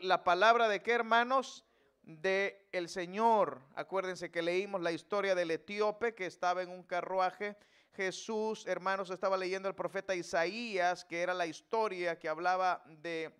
[0.00, 1.64] la palabra de qué, hermanos?
[2.02, 3.60] De el Señor.
[3.74, 7.54] Acuérdense que leímos la historia del etíope que estaba en un carruaje.
[7.92, 13.34] Jesús, hermanos, estaba leyendo el profeta Isaías, que era la historia que hablaba de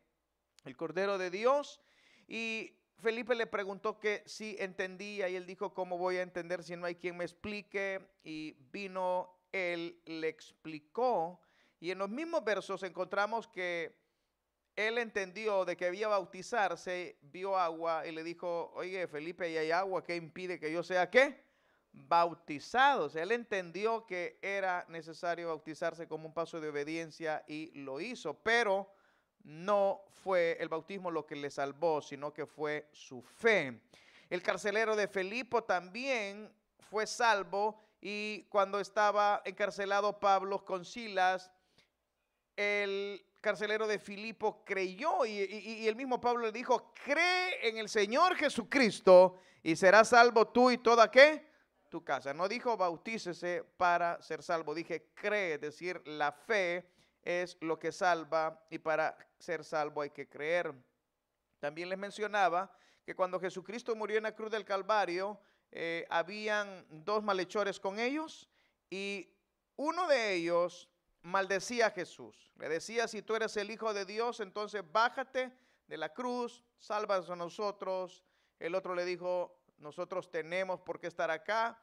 [0.65, 1.81] el Cordero de Dios.
[2.27, 6.77] Y Felipe le preguntó que si entendía y él dijo, ¿cómo voy a entender si
[6.77, 8.07] no hay quien me explique?
[8.23, 11.41] Y vino, él le explicó.
[11.81, 13.98] Y en los mismos versos encontramos que
[14.79, 19.71] él entendió de que había bautizarse, vio agua y le dijo, oye Felipe, ahí hay
[19.73, 21.43] agua, ¿qué impide que yo sea qué?
[21.91, 23.07] Bautizado.
[23.07, 28.01] O sea, él entendió que era necesario bautizarse como un paso de obediencia y lo
[28.01, 28.35] hizo.
[28.35, 28.95] Pero
[29.43, 33.81] no fue el bautismo lo que le salvó, sino que fue su fe.
[34.31, 36.53] El carcelero de Felipo también
[36.89, 41.51] fue salvo y cuando estaba encarcelado Pablo con Silas,
[42.55, 48.37] el carcelero de Filipo creyó y, el mismo Pablo le dijo, cree en el Señor
[48.37, 51.49] Jesucristo y serás salvo tú y toda qué?
[51.89, 52.35] Tu casa.
[52.35, 56.91] No dijo bautícese para ser salvo, dije cree, es decir, la fe
[57.23, 60.75] es lo que salva y para ser salvo hay que creer.
[61.59, 62.71] También les mencionaba
[63.03, 65.41] que cuando Jesucristo murió en la cruz del Calvario,
[65.71, 68.47] eh, habían dos malhechores con ellos
[68.91, 69.27] y
[69.77, 70.91] uno de ellos
[71.29, 72.51] maldecía a Jesús.
[72.57, 75.53] Le decía, si tú eres el Hijo de Dios, entonces bájate
[75.87, 78.25] de la cruz, salvas a nosotros.
[78.59, 81.81] El otro le dijo, nosotros tenemos por qué estar acá.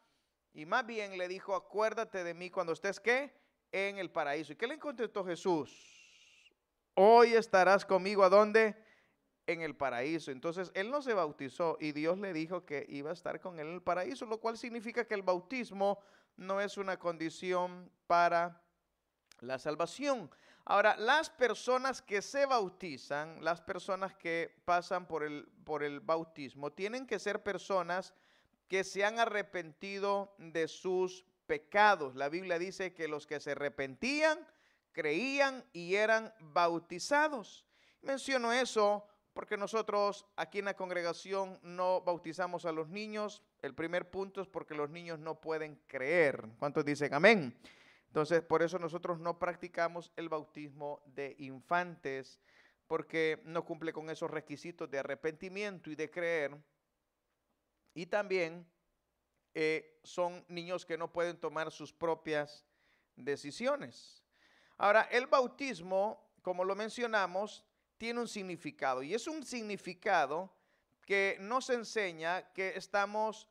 [0.53, 3.33] Y más bien le dijo, acuérdate de mí cuando estés qué?
[3.71, 4.53] En el paraíso.
[4.53, 5.71] ¿Y qué le contestó Jesús?
[6.93, 8.75] Hoy estarás conmigo a dónde?
[9.47, 10.31] En el paraíso.
[10.31, 13.67] Entonces él no se bautizó y Dios le dijo que iba a estar con él
[13.67, 15.99] en el paraíso, lo cual significa que el bautismo
[16.37, 18.64] no es una condición para
[19.41, 20.29] la salvación.
[20.65, 26.71] Ahora, las personas que se bautizan, las personas que pasan por el, por el bautismo,
[26.71, 28.13] tienen que ser personas
[28.67, 32.15] que se han arrepentido de sus pecados.
[32.15, 34.39] La Biblia dice que los que se arrepentían,
[34.91, 37.65] creían y eran bautizados.
[38.01, 43.43] Menciono eso porque nosotros aquí en la congregación no bautizamos a los niños.
[43.61, 46.47] El primer punto es porque los niños no pueden creer.
[46.57, 47.55] ¿Cuántos dicen amén?
[48.15, 52.39] Entonces, por eso nosotros no practicamos el bautismo de infantes,
[52.87, 56.57] porque no cumple con esos requisitos de arrepentimiento y de creer.
[57.93, 58.65] Y también
[59.53, 62.65] eh, son niños que no pueden tomar sus propias
[63.17, 64.23] decisiones.
[64.77, 67.65] Ahora, el bautismo, como lo mencionamos,
[67.97, 70.55] tiene un significado y es un significado
[71.05, 73.49] que nos enseña que estamos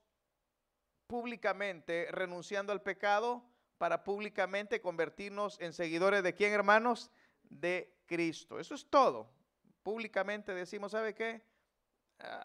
[1.07, 7.11] públicamente renunciando al pecado para públicamente convertirnos en seguidores de quién, hermanos?
[7.43, 8.59] De Cristo.
[8.59, 9.31] Eso es todo.
[9.83, 11.43] Públicamente decimos, ¿sabe qué?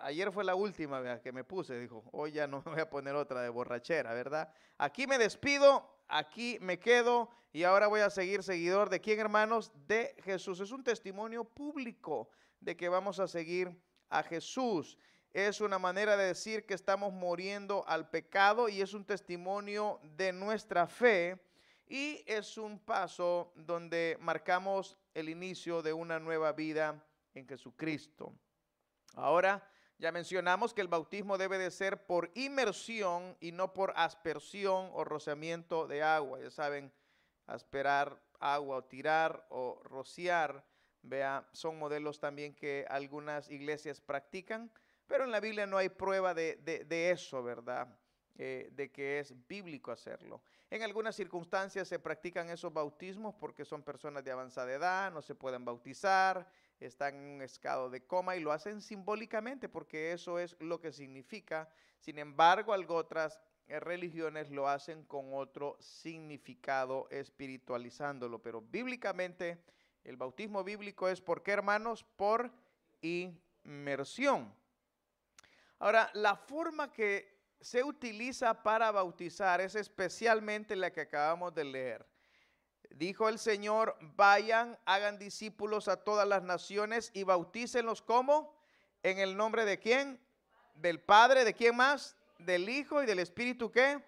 [0.02, 2.90] Ayer fue la última vez que me puse, dijo, hoy ya no me voy a
[2.90, 4.52] poner otra de borrachera, ¿verdad?
[4.78, 9.72] Aquí me despido, aquí me quedo y ahora voy a seguir seguidor de quién, hermanos?
[9.88, 10.60] De Jesús.
[10.60, 12.30] Es un testimonio público
[12.60, 13.72] de que vamos a seguir
[14.10, 14.98] a Jesús.
[15.32, 20.34] Es una manera de decir que estamos muriendo al pecado y es un testimonio de
[20.34, 21.40] nuestra fe
[21.88, 27.04] y es un paso donde marcamos el inicio de una nueva vida
[27.34, 28.34] en Jesucristo.
[29.14, 29.68] Ahora,
[30.00, 35.04] ya mencionamos que el bautismo debe de ser por inmersión y no por aspersión o
[35.04, 36.40] rociamiento de agua.
[36.40, 36.92] Ya saben,
[37.48, 40.66] asperar agua o tirar o rociar,
[41.02, 44.72] vea, son modelos también que algunas iglesias practican,
[45.10, 47.88] pero en la Biblia no hay prueba de, eso, ¿verdad?
[48.38, 50.44] Eh, de que es bíblico hacerlo.
[50.70, 55.34] En algunas circunstancias se practican esos bautismos porque son personas de avanzada edad, no se
[55.34, 56.48] pueden bautizar,
[56.80, 60.92] están en un estado de coma y lo hacen simbólicamente porque eso es lo que
[60.92, 61.68] significa.
[61.98, 69.58] Sin embargo, algo otras eh, religiones lo hacen con otro significado espiritualizándolo, pero bíblicamente
[70.04, 72.06] el bautismo bíblico es por qué hermanos?
[72.16, 72.52] Por
[73.02, 74.59] inmersión.
[75.80, 82.06] Ahora, la forma que se utiliza para bautizar es especialmente la que acabamos de leer.
[82.92, 88.56] Dijo el Señor, vayan, hagan discípulos a todas las naciones y bautícenlos como
[89.04, 90.20] en el nombre de quién?
[90.76, 92.16] Del Padre, ¿de quién más?
[92.40, 94.02] del Hijo y del Espíritu ¿qué?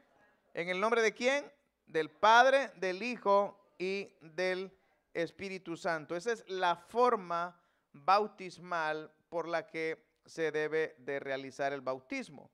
[0.53, 1.51] ¿En el nombre de quién?
[1.85, 4.71] Del Padre, del Hijo y del
[5.13, 6.15] Espíritu Santo.
[6.15, 7.59] Esa es la forma
[7.91, 12.51] bautismal por la que se debe de realizar el bautismo.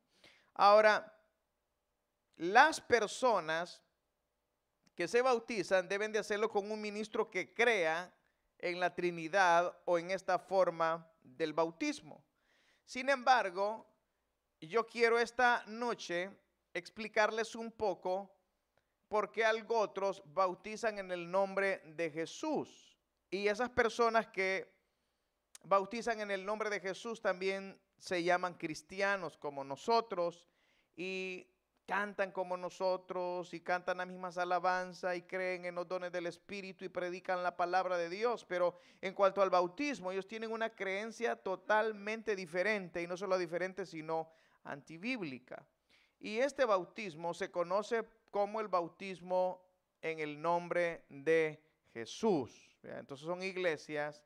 [0.53, 1.13] Ahora,
[2.37, 3.83] las personas
[4.95, 8.13] que se bautizan deben de hacerlo con un ministro que crea
[8.57, 12.23] en la Trinidad o en esta forma del bautismo.
[12.85, 13.85] Sin embargo,
[14.59, 16.31] yo quiero esta noche
[16.73, 18.33] explicarles un poco
[19.07, 22.97] por qué algo otros bautizan en el nombre de Jesús.
[23.29, 24.76] Y esas personas que
[25.67, 30.45] bautizan en el nombre de Jesús también se llaman cristianos como nosotros
[30.95, 31.47] y
[31.85, 36.83] cantan como nosotros y cantan las mismas alabanzas y creen en los dones del Espíritu
[36.85, 38.45] y predican la palabra de Dios.
[38.45, 43.85] Pero en cuanto al bautismo, ellos tienen una creencia totalmente diferente y no solo diferente,
[43.85, 44.29] sino
[44.63, 45.65] antibíblica.
[46.19, 49.61] Y este bautismo se conoce como el bautismo
[50.01, 51.61] en el nombre de
[51.93, 52.75] Jesús.
[52.83, 54.23] Entonces son iglesias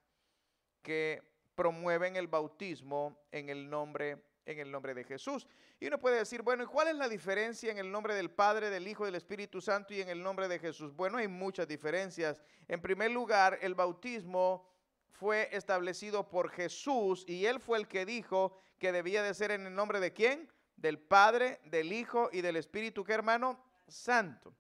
[0.82, 5.48] que promueven el bautismo en el nombre en el nombre de Jesús.
[5.80, 8.70] Y uno puede decir, bueno, ¿y cuál es la diferencia en el nombre del Padre,
[8.70, 10.96] del Hijo del Espíritu Santo y en el nombre de Jesús?
[10.96, 12.42] Bueno, hay muchas diferencias.
[12.68, 14.68] En primer lugar, el bautismo
[15.10, 19.68] fue establecido por Jesús y él fue el que dijo que debía de ser en
[19.68, 20.52] el nombre de quién?
[20.76, 23.64] Del Padre, del Hijo y del Espíritu, ¿qué hermano?
[23.88, 24.56] Santo.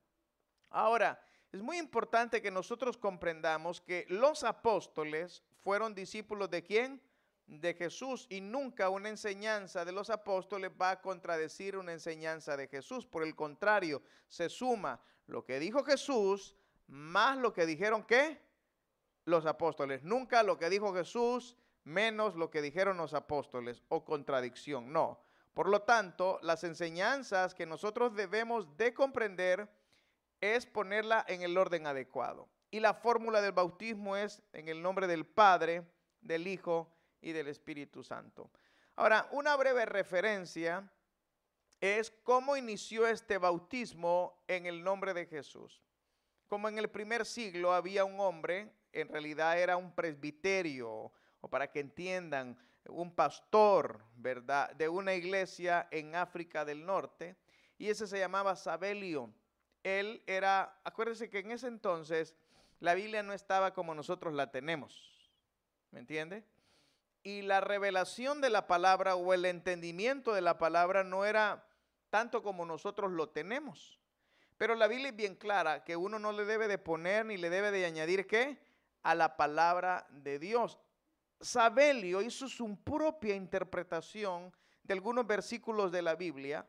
[0.69, 1.19] Ahora,
[1.51, 7.01] es muy importante que nosotros comprendamos que los apóstoles fueron discípulos de quién?
[7.47, 12.67] De Jesús y nunca una enseñanza de los apóstoles va a contradecir una enseñanza de
[12.67, 13.05] Jesús.
[13.05, 16.55] Por el contrario, se suma lo que dijo Jesús
[16.91, 18.41] más lo que dijeron qué?
[19.25, 20.03] Los apóstoles.
[20.03, 24.91] Nunca lo que dijo Jesús menos lo que dijeron los apóstoles o contradicción.
[24.91, 25.23] No.
[25.53, 29.69] Por lo tanto, las enseñanzas que nosotros debemos de comprender
[30.39, 32.47] es ponerla en el orden adecuado.
[32.71, 35.83] Y la fórmula del bautismo es en el nombre del Padre,
[36.21, 36.89] del Hijo
[37.21, 38.49] y del Espíritu Santo.
[38.95, 40.89] Ahora, una breve referencia
[41.81, 45.83] es cómo inició este bautismo en el nombre de Jesús.
[46.47, 51.69] Como en el primer siglo había un hombre, en realidad era un presbiterio, o para
[51.71, 52.57] que entiendan,
[52.87, 57.35] un pastor, ¿verdad?, de una iglesia en África del Norte,
[57.77, 59.33] y ese se llamaba Sabelio.
[59.83, 62.35] Él era, acuérdense que en ese entonces
[62.81, 65.31] la Biblia no estaba como nosotros la tenemos,
[65.91, 66.43] ¿me entiende?
[67.23, 71.63] Y la revelación de la palabra o el entendimiento de la palabra no era
[72.09, 73.99] tanto como nosotros lo tenemos.
[74.57, 77.51] Pero la Biblia es bien clara que uno no le debe de poner ni le
[77.51, 78.59] debe de añadir qué
[79.03, 80.79] a la palabra de Dios.
[81.39, 84.51] Sabelio hizo su propia interpretación
[84.81, 86.67] de algunos versículos de la Biblia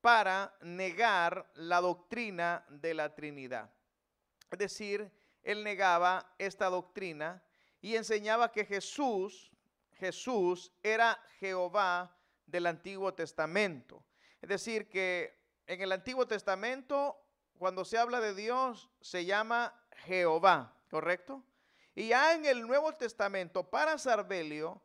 [0.00, 3.70] para negar la doctrina de la Trinidad.
[4.50, 7.42] Es decir, él negaba esta doctrina
[7.80, 9.50] y enseñaba que Jesús,
[9.94, 12.16] Jesús era Jehová
[12.46, 14.04] del Antiguo Testamento.
[14.40, 17.16] Es decir, que en el Antiguo Testamento,
[17.58, 19.74] cuando se habla de Dios, se llama
[20.04, 21.42] Jehová, ¿correcto?
[21.94, 24.80] Y ya en el Nuevo Testamento, para Sarbelio,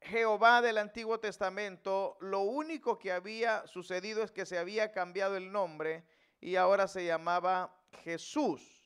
[0.00, 5.50] Jehová del Antiguo Testamento, lo único que había sucedido es que se había cambiado el
[5.50, 6.04] nombre
[6.40, 8.83] y ahora se llamaba Jesús.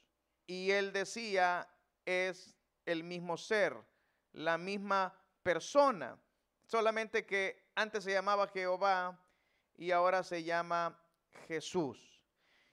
[0.48, 1.68] Y él decía,
[2.04, 3.76] es el mismo ser,
[4.32, 5.14] la misma
[5.44, 6.18] persona,
[6.66, 9.16] solamente que antes se llamaba Jehová
[9.76, 10.98] y ahora se llama
[11.46, 12.24] Jesús.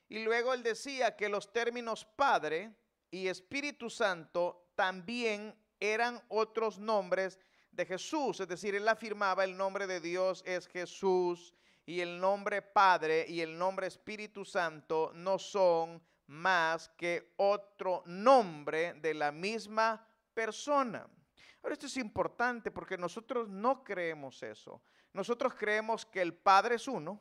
[0.10, 2.74] Y luego él decía que los términos Padre,
[3.12, 7.40] y Espíritu Santo también eran otros nombres
[7.72, 8.40] de Jesús.
[8.40, 11.54] Es decir, él afirmaba el nombre de Dios es Jesús
[11.86, 18.94] y el nombre Padre y el nombre Espíritu Santo no son más que otro nombre
[18.96, 21.08] de la misma persona.
[21.62, 24.82] Ahora esto es importante porque nosotros no creemos eso.
[25.14, 27.20] Nosotros creemos que el Padre es uno,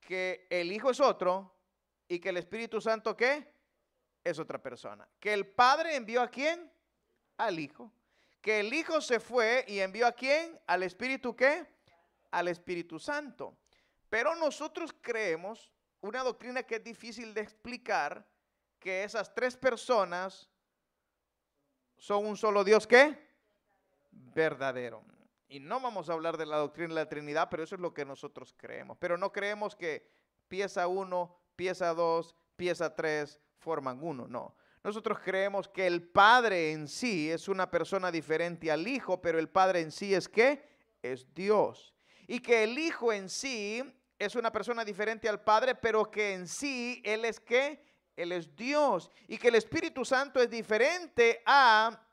[0.00, 1.54] que el Hijo es otro
[2.08, 3.52] y que el Espíritu Santo ¿qué?
[4.24, 5.08] es otra persona.
[5.18, 6.72] Que el Padre envió a quién?
[7.36, 7.92] Al Hijo.
[8.40, 10.58] Que el Hijo se fue y envió a quién?
[10.66, 11.66] Al Espíritu qué?
[12.30, 13.58] Al Espíritu Santo.
[14.08, 18.26] Pero nosotros creemos una doctrina que es difícil de explicar,
[18.78, 20.48] que esas tres personas
[21.98, 23.16] son un solo Dios ¿qué?
[24.10, 25.04] Verdadero.
[25.48, 27.92] Y no vamos a hablar de la doctrina de la Trinidad, pero eso es lo
[27.92, 28.96] que nosotros creemos.
[28.98, 30.08] Pero no creemos que
[30.48, 34.54] pieza uno, pieza dos, pieza tres, forman uno, no.
[34.82, 39.48] Nosotros creemos que el Padre en sí es una persona diferente al Hijo, pero el
[39.48, 40.64] Padre en sí es qué?
[41.02, 41.92] Es Dios.
[42.26, 43.82] Y que el Hijo en sí
[44.20, 47.82] es una persona diferente al Padre, pero que en sí Él es qué?
[48.14, 49.10] Él es Dios.
[49.26, 52.06] Y que el Espíritu Santo es diferente a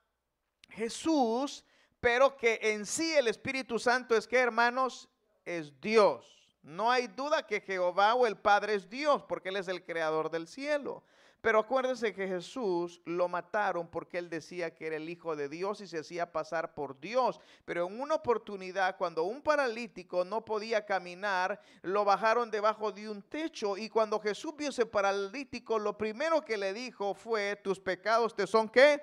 [0.69, 1.65] Jesús,
[1.99, 5.09] pero que en sí el Espíritu Santo es que, hermanos,
[5.43, 6.25] es Dios.
[6.61, 10.31] No hay duda que Jehová o el Padre es Dios, porque Él es el creador
[10.31, 11.03] del cielo.
[11.47, 15.79] Pero acuérdense que Jesús lo mataron porque él decía que era el Hijo de Dios
[15.79, 17.39] y se hacía pasar por Dios.
[17.63, 23.21] Pero en una oportunidad, cuando un paralítico no podía caminar, lo bajaron debajo de un
[23.21, 23.77] techo.
[23.77, 28.45] Y cuando Jesús vio ese paralítico, lo primero que le dijo fue, tus pecados te
[28.45, 29.01] son qué?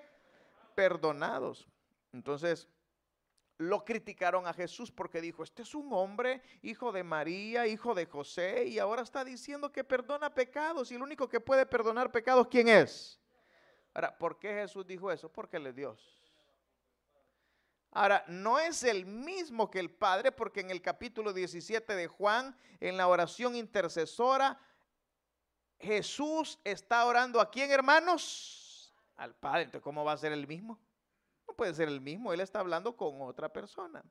[0.75, 1.67] Perdonados.
[2.13, 2.69] Entonces,
[3.59, 8.07] lo criticaron a Jesús porque dijo, este es un hombre, hijo de María, hijo de
[8.07, 12.49] José, y ahora está diciendo que perdona pecados, y el único que puede perdonar pecados,
[12.49, 13.21] ¿quién es?
[13.93, 15.31] Ahora, ¿por qué Jesús dijo eso?
[15.31, 16.21] Porque él es Dios.
[17.93, 22.57] Ahora, no es el mismo que el Padre, porque en el capítulo 17 de Juan,
[22.81, 24.59] en la oración intercesora,
[25.79, 28.93] Jesús está orando a quién, hermanos?
[29.15, 29.63] Al Padre.
[29.63, 30.81] Entonces, ¿cómo va a ser el mismo?
[31.57, 34.03] Puede ser el mismo, él está hablando con otra persona.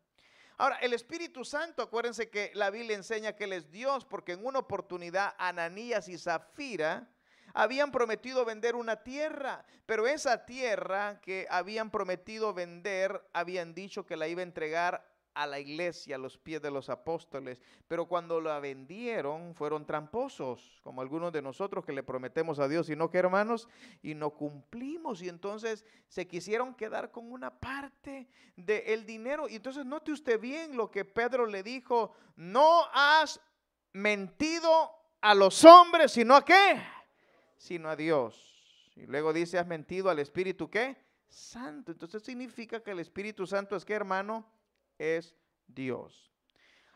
[0.58, 4.46] Ahora, el Espíritu Santo, acuérdense que la Biblia enseña que Él es Dios, porque en
[4.46, 7.10] una oportunidad Ananías y Zafira
[7.54, 14.16] habían prometido vender una tierra, pero esa tierra que habían prometido vender, habían dicho que
[14.16, 18.40] la iba a entregar a la iglesia a los pies de los apóstoles, pero cuando
[18.40, 23.10] la vendieron fueron tramposos, como algunos de nosotros que le prometemos a Dios y no
[23.10, 23.68] que hermanos,
[24.02, 29.48] y no cumplimos, y entonces se quisieron quedar con una parte del dinero.
[29.50, 33.40] Y entonces note usted bien lo que Pedro le dijo, no has
[33.94, 36.82] mentido a los hombres, sino a qué,
[37.58, 38.92] sino a Dios.
[38.96, 40.98] Y luego dice, has mentido al Espíritu qué,
[41.28, 41.92] Santo.
[41.92, 44.46] Entonces significa que el Espíritu Santo es que hermano,
[45.04, 45.36] es
[45.68, 46.32] Dios.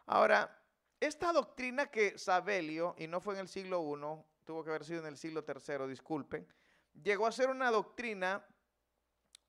[0.06, 0.64] Ahora,
[1.00, 5.02] esta doctrina que Sabelio, y no fue en el siglo I, tuvo que haber sido
[5.02, 6.48] en el siglo III, disculpen,
[7.04, 8.46] llegó a ser una doctrina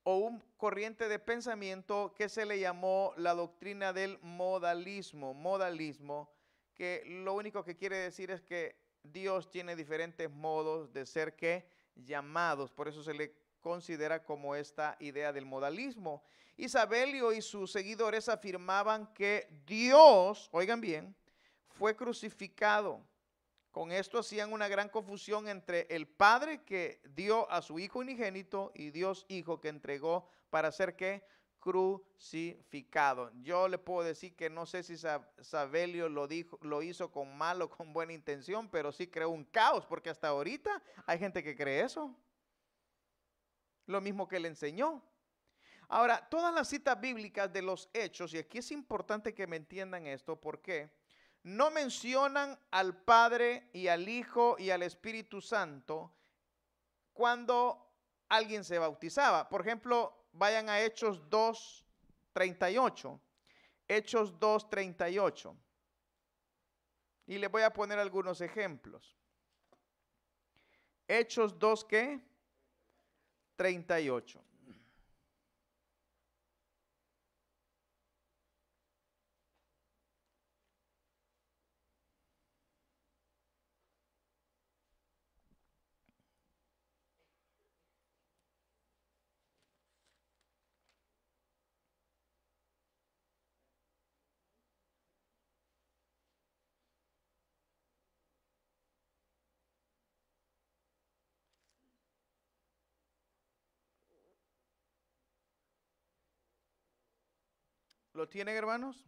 [0.03, 5.33] o un corriente de pensamiento que se le llamó la doctrina del modalismo.
[5.33, 6.31] Modalismo,
[6.73, 11.69] que lo único que quiere decir es que Dios tiene diferentes modos de ser que
[11.95, 16.23] llamados, por eso se le considera como esta idea del modalismo.
[16.57, 21.15] Isabelio y sus seguidores afirmaban que Dios, oigan bien,
[21.69, 23.01] fue crucificado.
[23.71, 28.71] Con esto hacían una gran confusión entre el Padre que dio a su Hijo unigénito
[28.73, 30.95] y Dios Hijo que entregó para ser
[31.59, 33.31] crucificado.
[33.41, 34.95] Yo le puedo decir que no sé si
[35.41, 39.45] Sabelio lo, dijo, lo hizo con mal o con buena intención, pero sí creó un
[39.45, 42.15] caos, porque hasta ahorita hay gente que cree eso.
[43.89, 45.03] Lo mismo que le enseñó.
[45.87, 50.05] Ahora, todas las citas bíblicas de los hechos, y aquí es importante que me entiendan
[50.05, 50.91] esto, porque
[51.41, 56.13] no mencionan al Padre y al Hijo y al Espíritu Santo
[57.13, 57.91] cuando
[58.27, 59.49] alguien se bautizaba.
[59.49, 61.83] Por ejemplo, vayan a Hechos 2,
[62.33, 63.19] 38.
[63.87, 65.57] Hechos 2, 38.
[67.25, 69.17] Y les voy a poner algunos ejemplos.
[71.07, 72.28] Hechos 2, ¿qué?
[73.59, 74.48] 38.
[108.19, 109.05] ¿Lo tienen, hermanos?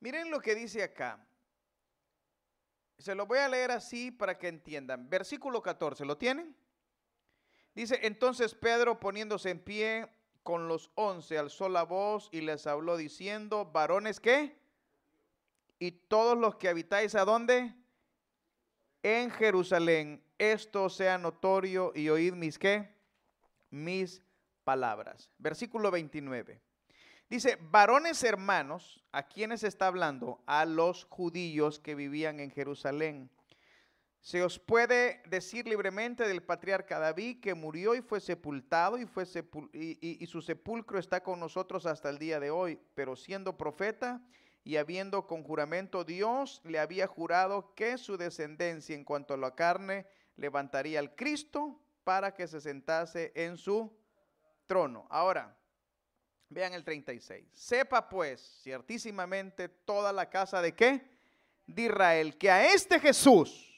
[0.00, 1.24] Miren lo que dice acá.
[2.98, 5.08] Se lo voy a leer así para que entiendan.
[5.08, 6.56] Versículo 14, ¿lo tienen?
[7.76, 10.08] Dice, entonces Pedro poniéndose en pie
[10.42, 14.58] con los once alzó la voz y les habló diciendo, varones, ¿qué?
[15.78, 17.72] Y todos los que habitáis a dónde?
[19.04, 23.00] En Jerusalén, esto sea notorio y oíd mis qué?
[23.72, 24.22] Mis
[24.62, 25.30] palabras.
[25.38, 26.60] Versículo 29.
[27.28, 30.42] Dice, varones hermanos, ¿a quienes está hablando?
[30.46, 33.30] A los judíos que vivían en Jerusalén.
[34.20, 39.24] Se os puede decir libremente del patriarca David que murió y fue sepultado y, fue
[39.72, 42.78] y, y, su sepulcro está con nosotros hasta el día de hoy.
[42.94, 44.20] Pero siendo profeta
[44.62, 49.56] y habiendo con juramento Dios le había jurado que su descendencia en cuanto a la
[49.56, 53.92] carne levantaría al Cristo para que se sentase en su
[54.66, 55.06] trono.
[55.10, 55.56] Ahora,
[56.48, 57.48] vean el 36.
[57.52, 61.10] Sepa pues ciertísimamente toda la casa de qué?
[61.66, 63.72] De Israel, que a este Jesús,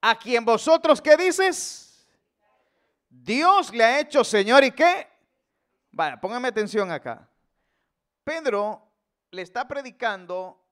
[0.00, 2.08] a quien vosotros, ¿qué dices?
[3.08, 5.08] Dios le ha hecho Señor y qué?
[5.90, 7.28] Vaya, póngame atención acá.
[8.24, 8.82] Pedro
[9.30, 10.62] le está predicando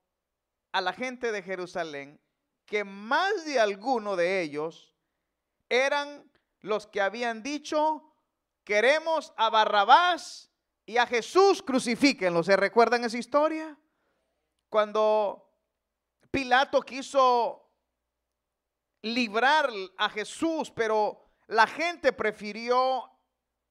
[0.72, 2.20] a la gente de Jerusalén
[2.66, 4.95] que más de alguno de ellos
[5.68, 6.30] eran
[6.60, 8.14] los que habían dicho,
[8.64, 10.50] queremos a Barrabás
[10.84, 12.42] y a Jesús crucifíquenlo.
[12.42, 13.78] ¿Se recuerdan esa historia?
[14.68, 15.48] Cuando
[16.30, 17.70] Pilato quiso
[19.02, 23.10] librar a Jesús, pero la gente prefirió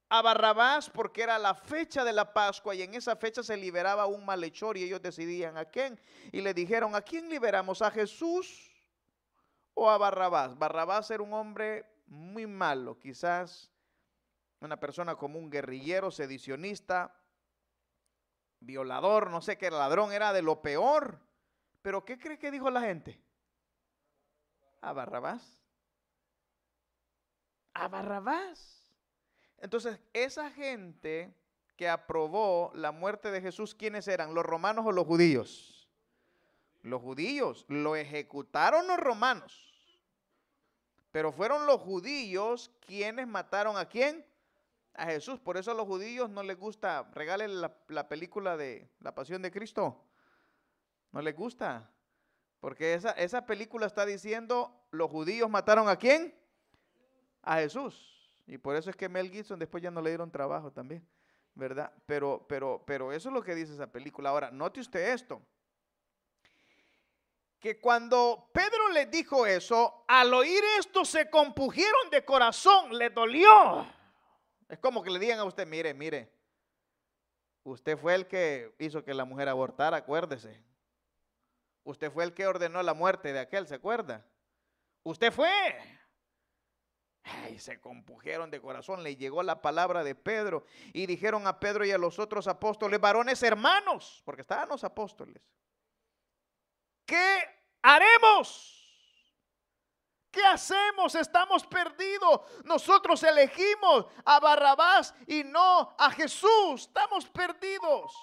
[0.10, 4.06] a Barrabás porque era la fecha de la Pascua y en esa fecha se liberaba
[4.06, 6.00] un malhechor y ellos decidían a quién.
[6.32, 7.82] Y le dijeron, ¿a quién liberamos?
[7.82, 8.72] ¿A Jesús
[9.76, 10.58] o a Barrabás?
[10.58, 13.72] Barrabás era un hombre muy malo, quizás
[14.60, 17.16] una persona como un guerrillero, sedicionista,
[18.60, 21.20] violador, no sé qué, ladrón, era de lo peor.
[21.82, 23.22] Pero ¿qué cree que dijo la gente?
[24.82, 25.62] A Barrabás.
[27.74, 28.92] A Barrabás.
[29.58, 31.36] Entonces, esa gente
[31.76, 34.34] que aprobó la muerte de Jesús, ¿quiénes eran?
[34.34, 35.75] ¿Los romanos o los judíos?
[36.86, 37.66] Los judíos.
[37.68, 39.74] Lo ejecutaron los romanos.
[41.12, 44.24] Pero fueron los judíos quienes mataron a quién?
[44.94, 45.40] A Jesús.
[45.40, 49.52] Por eso a los judíos no les gusta, regalen la, película de la Pasión de
[49.52, 50.00] Cristo.
[51.12, 51.90] No les gusta.
[52.60, 56.36] Porque esa, esa película está diciendo, los judíos mataron a quién?
[57.42, 58.44] A Jesús.
[58.46, 61.04] Y por eso es que Mel Gibson después ya no le dieron trabajo también,
[61.56, 61.92] ¿verdad?
[62.06, 64.30] Pero, pero, pero eso es lo que dice esa película.
[64.30, 65.42] Ahora, note usted esto
[67.66, 73.92] que cuando Pedro le dijo eso, al oír esto se compugieron de corazón, le dolió.
[74.70, 76.32] Es como que le digan a usted, mire, mire,
[77.64, 80.64] usted fue el que hizo que la mujer abortara, acuérdese.
[81.84, 84.24] Usted fue el que ordenó la muerte de aquel, ¿se acuerda?
[85.02, 85.50] Usted fue.
[87.52, 91.84] Y se compugieron de corazón, le llegó la palabra de Pedro y dijeron a Pedro
[91.84, 95.42] y a los otros apóstoles, varones hermanos, porque estaban los apóstoles.
[97.08, 97.55] ¿Qué
[97.86, 98.72] haremos?
[100.32, 101.16] ¿Qué hacemos?
[101.16, 102.42] Estamos perdidos.
[102.66, 106.82] Nosotros elegimos a Barrabás y no a Jesús.
[106.82, 108.14] Estamos perdidos.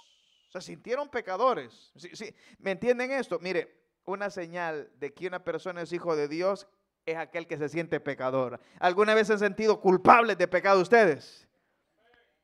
[0.51, 1.91] Se sintieron pecadores.
[1.97, 3.39] ¿Sí, me entienden esto?
[3.39, 6.67] Mire, una señal de que una persona es hijo de Dios
[7.07, 8.61] es aquel que se siente pecador.
[8.79, 11.49] ¿Alguna vez han sentido culpables de pecado ustedes?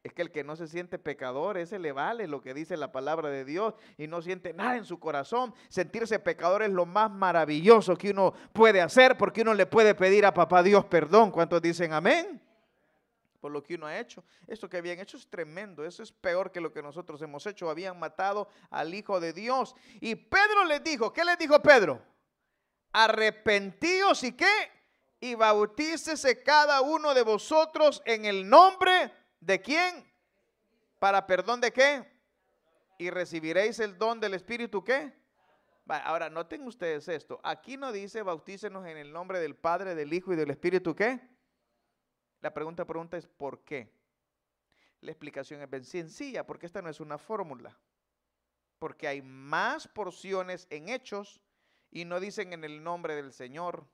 [0.05, 2.93] Es que el que no se siente pecador, ese le vale lo que dice la
[2.93, 5.53] palabra de Dios y no siente nada en su corazón.
[5.69, 10.25] Sentirse pecador es lo más maravilloso que uno puede hacer porque uno le puede pedir
[10.25, 11.33] a papá Dios perdón.
[11.33, 12.41] ¿Cuántos dicen amén?
[13.41, 14.23] Por lo que uno ha hecho.
[14.47, 15.85] Esto que habían hecho es tremendo.
[15.85, 17.69] Eso es peor que lo que nosotros hemos hecho.
[17.69, 19.75] Habían matado al Hijo de Dios.
[20.01, 22.01] Y Pedro les dijo, ¿qué les dijo Pedro?
[22.93, 24.71] Arrepentíos y qué?
[25.21, 29.28] Y bautícese cada uno de vosotros en el nombre ¿De
[29.63, 30.05] quién?
[30.99, 32.05] ¿Para perdón de qué?
[32.99, 35.13] Y recibiréis el don del Espíritu qué?
[35.87, 37.41] Ahora, noten ustedes esto.
[37.43, 41.21] Aquí no dice bautícenos en el nombre del Padre, del Hijo y del Espíritu qué?
[42.41, 43.91] La pregunta pregunta es ¿por qué?
[45.01, 47.79] La explicación es bien sencilla, porque esta no es una fórmula.
[48.79, 51.41] Porque hay más porciones en hechos
[51.91, 53.87] y no dicen en el nombre del Señor.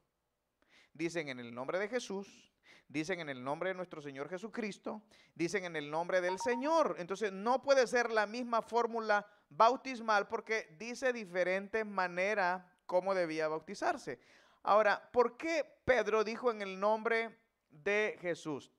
[0.95, 2.54] Dicen en el nombre de Jesús,
[2.89, 5.03] dicen en el nombre de nuestro Señor Jesucristo,
[5.35, 6.97] dicen en el nombre del Señor.
[6.99, 14.19] Entonces no puede ser la misma fórmula bautismal porque dice diferente manera cómo debía bautizarse.
[14.63, 17.39] Ahora, ¿por qué Pedro dijo en el nombre
[17.71, 18.71] de Jesús?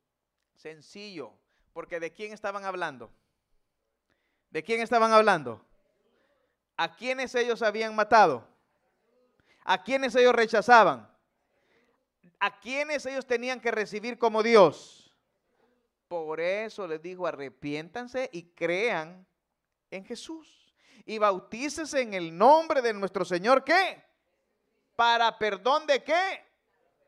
[0.56, 1.34] Sencillo,
[1.74, 3.12] porque ¿de quién estaban hablando?
[4.50, 5.64] ¿De quién estaban hablando?
[6.78, 8.48] ¿A quiénes ellos habían matado?
[9.64, 11.10] ¿A quiénes ellos rechazaban?
[12.46, 15.12] A quienes ellos tenían que recibir como Dios.
[16.08, 19.26] Por eso les dijo, arrepiéntanse y crean
[19.90, 20.72] en Jesús.
[21.08, 24.04] Y bautícese en el nombre de nuestro Señor, ¿qué?
[24.96, 26.46] Para perdón de qué?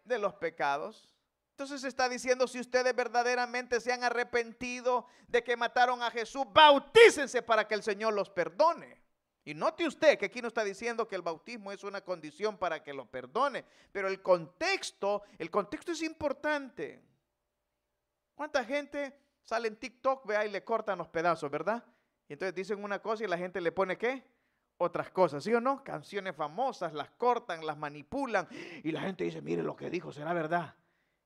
[0.06, 1.14] De los pecados.
[1.52, 7.44] Entonces está diciendo, si ustedes verdaderamente se han arrepentido de que mataron a Jesús, bautícense
[7.44, 9.00] para que el Señor los perdone.
[9.48, 12.84] Y note usted que aquí no está diciendo que el bautismo es una condición para
[12.84, 17.02] que lo perdone, pero el contexto, el contexto es importante.
[18.36, 21.82] ¿Cuánta gente sale en TikTok, vea y le cortan los pedazos, verdad?
[22.28, 24.22] Y entonces dicen una cosa y la gente le pone qué?
[24.80, 25.82] Otras cosas, ¿sí o no?
[25.82, 28.50] Canciones famosas, las cortan, las manipulan
[28.84, 30.76] y la gente dice, mire lo que dijo, será verdad.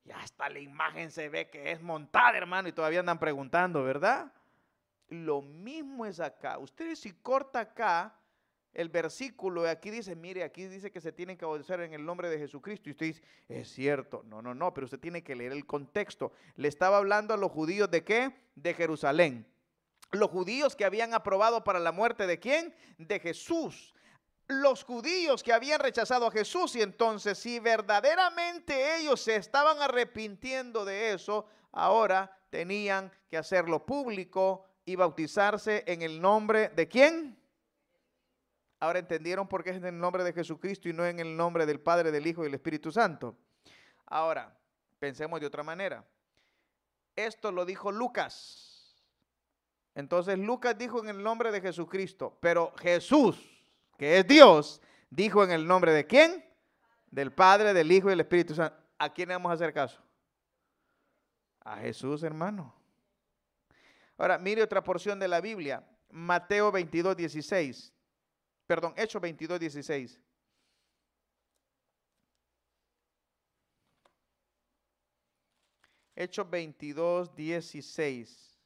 [0.03, 4.31] Y hasta la imagen se ve que es montada, hermano, y todavía andan preguntando, ¿verdad?
[5.11, 6.57] Lo mismo es acá.
[6.57, 8.17] Ustedes si corta acá
[8.73, 12.29] el versículo, aquí dice, mire, aquí dice que se tienen que obedecer en el nombre
[12.29, 12.87] de Jesucristo.
[12.87, 14.23] Y usted dice, es cierto.
[14.23, 16.31] No, no, no, pero usted tiene que leer el contexto.
[16.55, 18.33] Le estaba hablando a los judíos de qué?
[18.55, 19.45] De Jerusalén.
[20.11, 22.73] Los judíos que habían aprobado para la muerte de quién?
[22.97, 23.93] De Jesús.
[24.47, 30.83] los judíos que habían rechazado a Jesús y entonces si verdaderamente ellos se estaban arrepintiendo
[30.83, 37.37] de eso, ahora tenían que hacerlo público y bautizarse en el nombre de quién?
[38.79, 41.65] Ahora entendieron por qué es en el nombre de Jesucristo y no en el nombre
[41.65, 43.37] del Padre, del Hijo y del Espíritu Santo.
[44.07, 44.57] Ahora,
[44.99, 46.03] pensemos de otra manera.
[47.15, 48.95] Esto lo dijo Lucas.
[49.93, 53.37] Entonces Lucas dijo en el nombre de Jesucristo, pero Jesús,
[53.97, 56.43] que es Dios, dijo en el nombre de quién?
[57.11, 58.75] Del Padre, del Hijo y del Espíritu Santo.
[58.97, 60.01] ¿A quién vamos a hacer caso?
[61.59, 62.80] A Jesús, hermano.
[64.21, 67.91] Ahora, mire otra porción de la Biblia, Mateo 22, 16
[68.67, 70.21] perdón, Hechos 22, 16.
[76.15, 78.57] Hechos 22, 16.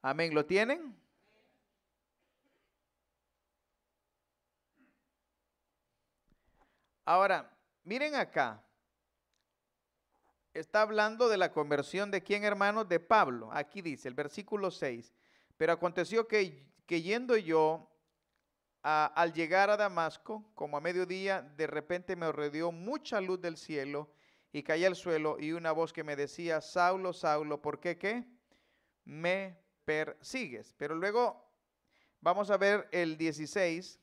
[0.00, 1.01] Amén, ¿lo tienen?
[7.04, 7.50] Ahora,
[7.84, 8.64] miren acá.
[10.54, 12.88] Está hablando de la conversión de quién, hermanos?
[12.88, 13.50] De Pablo.
[13.52, 15.14] Aquí dice el versículo 6.
[15.56, 17.88] Pero aconteció que, yendo yo
[18.82, 24.12] al llegar a Damasco, como a mediodía, de repente me rodeó mucha luz del cielo
[24.52, 28.26] y caí al suelo y una voz que me decía, Saulo, Saulo, ¿por qué qué?
[29.04, 30.74] Me persigues.
[30.76, 31.50] Pero luego
[32.20, 34.01] vamos a ver el 16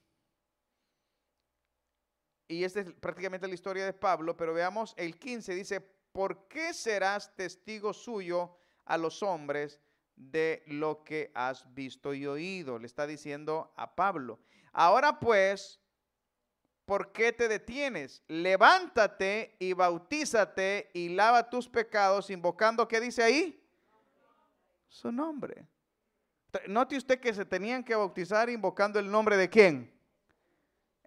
[2.50, 5.82] y esta es prácticamente la historia de Pablo, pero veamos el 15, dice,
[6.12, 9.80] ¿por qué serás testigo suyo a los hombres
[10.16, 12.80] de lo que has visto y oído?
[12.80, 14.40] Le está diciendo a Pablo.
[14.74, 15.80] Ahora pues,
[16.86, 18.24] ¿por qué te detienes?
[18.28, 23.64] Levántate y bautízate y lava tus pecados invocando, ¿qué dice ahí?
[24.88, 25.68] Su nombre.
[26.68, 29.99] Note usted que se tenían que bautizar invocando el nombre de quién?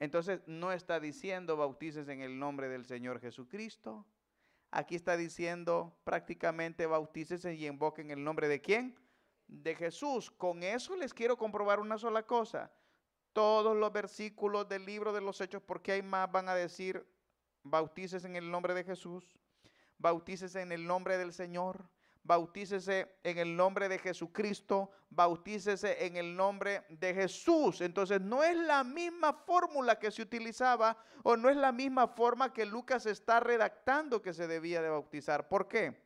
[0.02, 4.04] Entonces no está diciendo bautices en el nombre del Señor Jesucristo.
[4.72, 8.98] Aquí está diciendo prácticamente bautices y invoquen el nombre de quién?
[9.46, 10.28] De Jesús.
[10.28, 12.72] Con eso les quiero comprobar una sola cosa.
[13.32, 17.06] Todos los versículos del libro de los Hechos, porque hay más, van a decir
[17.62, 19.38] bautices en el nombre de Jesús,
[19.98, 21.88] bautices en el nombre del Señor,
[22.24, 27.80] bautícese en el nombre de Jesucristo, bautícese en el nombre de Jesús.
[27.80, 32.52] Entonces no es la misma fórmula que se utilizaba o no es la misma forma
[32.52, 35.48] que Lucas está redactando que se debía de bautizar.
[35.48, 36.00] ¿Por qué?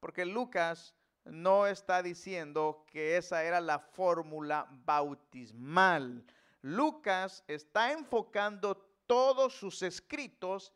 [0.00, 0.94] Porque Lucas
[1.24, 6.24] no está diciendo que esa era la fórmula bautismal.
[6.62, 10.72] Lucas está enfocando todos sus escritos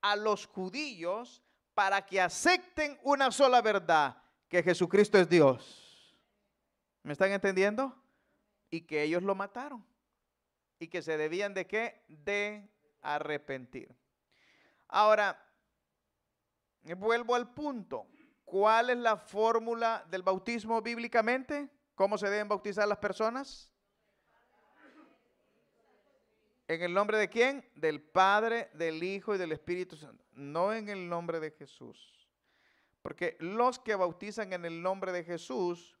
[0.00, 1.42] a los judíos
[1.74, 4.16] para que acepten una sola verdad,
[4.48, 6.16] que Jesucristo es Dios.
[7.02, 7.96] ¿Me están entendiendo?
[8.70, 9.84] Y que ellos lo mataron.
[10.78, 12.04] Y que se debían de qué?
[12.08, 12.68] De
[13.02, 13.94] arrepentir.
[14.88, 15.42] Ahora,
[16.96, 18.06] vuelvo al punto.
[18.44, 21.70] ¿Cuál es la fórmula del bautismo bíblicamente?
[21.94, 23.72] ¿Cómo se deben bautizar las personas?
[26.70, 27.68] ¿En el nombre de quién?
[27.74, 30.24] Del Padre, del Hijo y del Espíritu Santo.
[30.34, 32.28] No en el nombre de Jesús.
[33.02, 35.98] Porque los que bautizan en el nombre de Jesús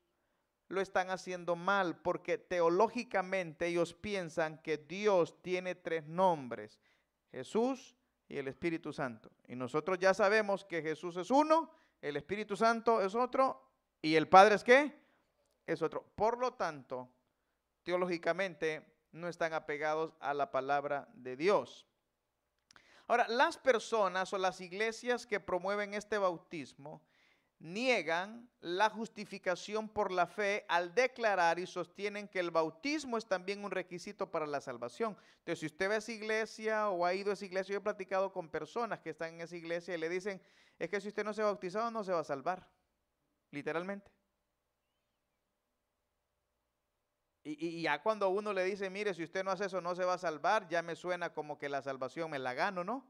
[0.68, 6.78] lo están haciendo mal, porque teológicamente ellos piensan que Dios tiene tres nombres,
[7.32, 7.96] Jesús
[8.28, 9.32] y el Espíritu Santo.
[9.48, 13.60] Y nosotros ya sabemos que Jesús es uno, el Espíritu Santo es otro
[14.00, 14.94] y el Padre es qué?
[15.66, 16.04] Es otro.
[16.14, 17.08] Por lo tanto,
[17.82, 21.86] teológicamente no están apegados a la palabra de Dios.
[23.06, 27.02] Ahora, las personas o las iglesias que promueven este bautismo
[27.58, 33.64] niegan la justificación por la fe al declarar y sostienen que el bautismo es también
[33.64, 35.16] un requisito para la salvación.
[35.38, 38.32] Entonces, si usted ve esa iglesia o ha ido a esa iglesia, yo he platicado
[38.32, 40.40] con personas que están en esa iglesia y le dicen,
[40.78, 42.66] es que si usted no se ha bautizado no se va a salvar,
[43.50, 44.10] literalmente.
[47.42, 50.14] Y, ya cuando uno le dice, mire, si usted no hace eso no se va
[50.14, 53.06] a salvar, ya me suena como que la salvación me la gano, ¿no?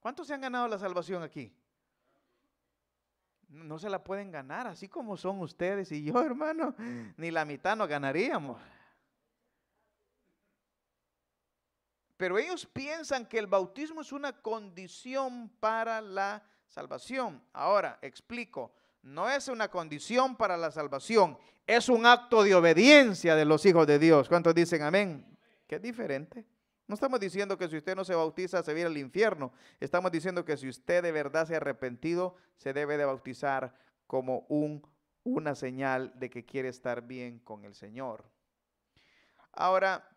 [0.00, 1.52] ¿Cuántos se han ganado la salvación aquí?
[3.48, 6.74] No se la pueden ganar, así como son ustedes y yo, hermano,
[7.16, 8.60] ni la mitad nos ganaríamos.
[12.18, 17.42] Pero ellos piensan que el bautismo es una condición para la salvación.
[17.52, 18.74] Ahora, explico,
[19.08, 23.86] no es una condición para la salvación, es un acto de obediencia de los hijos
[23.86, 24.28] de Dios.
[24.28, 25.26] ¿Cuántos dicen amén?
[25.66, 26.44] Que es diferente.
[26.86, 29.52] No estamos diciendo que si usted no se bautiza se va al infierno.
[29.78, 33.74] Estamos diciendo que si usted de verdad se ha arrepentido, se debe de bautizar
[34.06, 34.82] como un,
[35.24, 38.24] una señal de que quiere estar bien con el Señor.
[39.52, 40.08] Ahora,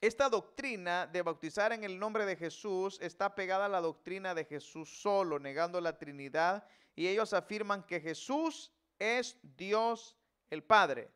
[0.00, 4.44] esta doctrina de bautizar en el nombre de Jesús está pegada a la doctrina de
[4.44, 10.16] Jesús solo, negando la Trinidad, y ellos afirman que Jesús es Dios
[10.50, 11.10] el Padre.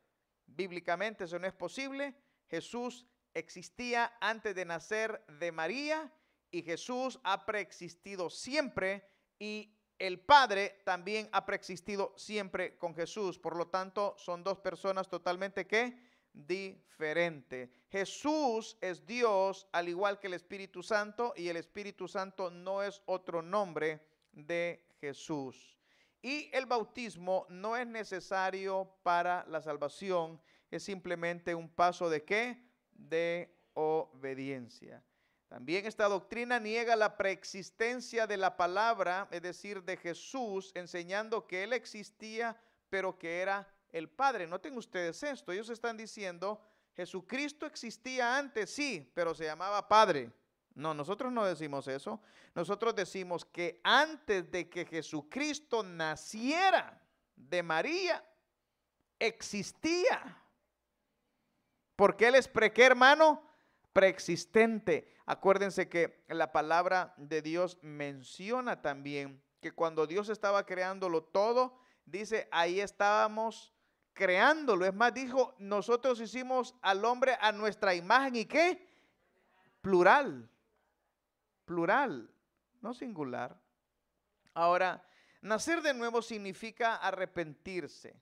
[0.46, 2.14] Bíblicamente eso no es posible.
[2.48, 6.12] Jesús existía antes de nacer de María
[6.50, 13.38] y Jesús ha preexistido siempre y el Padre también ha preexistido siempre con Jesús.
[13.38, 15.96] Por lo tanto, son dos personas totalmente que
[16.32, 17.70] diferente.
[17.90, 23.02] Jesús es Dios al igual que el Espíritu Santo y el Espíritu Santo no es
[23.06, 24.00] otro nombre
[24.32, 25.78] de Jesús.
[26.22, 30.40] Y el bautismo no es necesario para la salvación,
[30.70, 32.62] es simplemente un paso de qué?
[32.92, 35.02] De obediencia.
[35.48, 41.64] También esta doctrina niega la preexistencia de la palabra, es decir, de Jesús, enseñando que
[41.64, 42.56] Él existía,
[42.88, 44.46] pero que era el Padre.
[44.46, 46.60] Noten ustedes esto, ellos están diciendo,
[46.94, 50.30] Jesucristo existía antes, sí, pero se llamaba Padre.
[50.74, 52.20] No, nosotros no decimos eso.
[52.54, 57.02] Nosotros decimos que antes de que Jesucristo naciera
[57.36, 58.24] de María,
[59.18, 60.42] existía.
[61.96, 63.42] Porque Él es pre hermano?
[63.92, 65.14] Preexistente.
[65.26, 72.48] Acuérdense que la palabra de Dios menciona también que cuando Dios estaba creándolo todo, dice,
[72.50, 73.72] ahí estábamos
[74.12, 74.86] creándolo.
[74.86, 78.88] Es más, dijo, nosotros hicimos al hombre a nuestra imagen y qué?
[79.80, 80.48] Plural.
[81.64, 82.30] Plural,
[82.80, 83.58] no singular.
[84.54, 85.04] Ahora,
[85.40, 88.14] nacer de nuevo significa arrepentirse.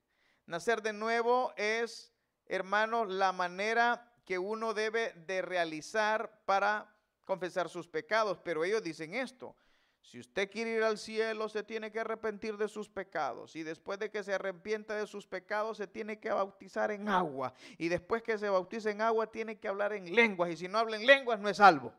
[0.46, 2.12] Nacer de nuevo es,
[2.46, 8.38] hermanos, la manera que uno debe de realizar para confesar sus pecados.
[8.44, 9.56] Pero ellos dicen esto,
[10.02, 13.54] si usted quiere ir al cielo, se tiene que arrepentir de sus pecados.
[13.54, 17.52] Y después de que se arrepienta de sus pecados, se tiene que bautizar en agua.
[17.76, 20.50] Y después que se bautice en agua, tiene que hablar en lenguas.
[20.50, 21.92] Y si no habla en lenguas, no es salvo.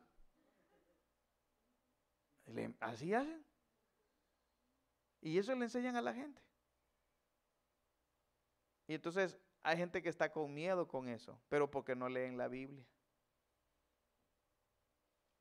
[2.79, 3.45] Así hacen.
[5.21, 6.41] Y eso le enseñan a la gente.
[8.87, 12.47] Y entonces hay gente que está con miedo con eso, pero porque no leen la
[12.47, 12.85] Biblia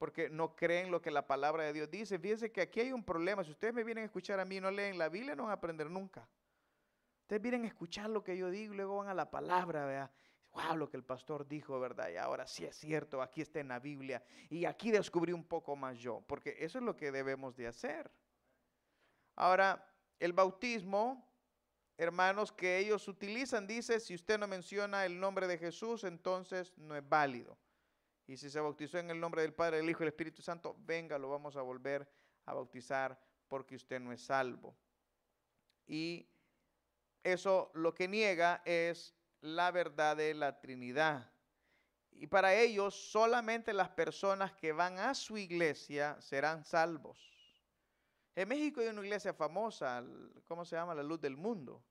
[0.00, 2.18] porque no creen lo que la palabra de Dios dice.
[2.18, 3.44] Fíjense que aquí hay un problema.
[3.44, 5.50] Si ustedes me vienen a escuchar a mí y no leen la Biblia, no van
[5.50, 6.26] a aprender nunca.
[7.20, 10.10] Ustedes vienen a escuchar lo que yo digo y luego van a la palabra, vea.
[10.52, 12.08] Wow, lo que el pastor dijo, ¿verdad?
[12.08, 14.24] Y ahora sí es cierto, aquí está en la Biblia.
[14.48, 18.10] Y aquí descubrí un poco más yo, porque eso es lo que debemos de hacer.
[19.36, 19.86] Ahora,
[20.18, 21.30] el bautismo,
[21.98, 26.96] hermanos, que ellos utilizan, dice, si usted no menciona el nombre de Jesús, entonces no
[26.96, 27.58] es válido.
[28.30, 30.76] Y si se bautizó en el nombre del Padre, del Hijo y del Espíritu Santo,
[30.78, 32.08] venga, lo vamos a volver
[32.44, 34.78] a bautizar porque usted no es salvo.
[35.84, 36.30] Y
[37.24, 41.28] eso lo que niega es la verdad de la Trinidad.
[42.12, 47.18] Y para ellos solamente las personas que van a su iglesia serán salvos.
[48.36, 50.04] En México hay una iglesia famosa,
[50.46, 50.94] ¿cómo se llama?
[50.94, 51.84] La luz del mundo.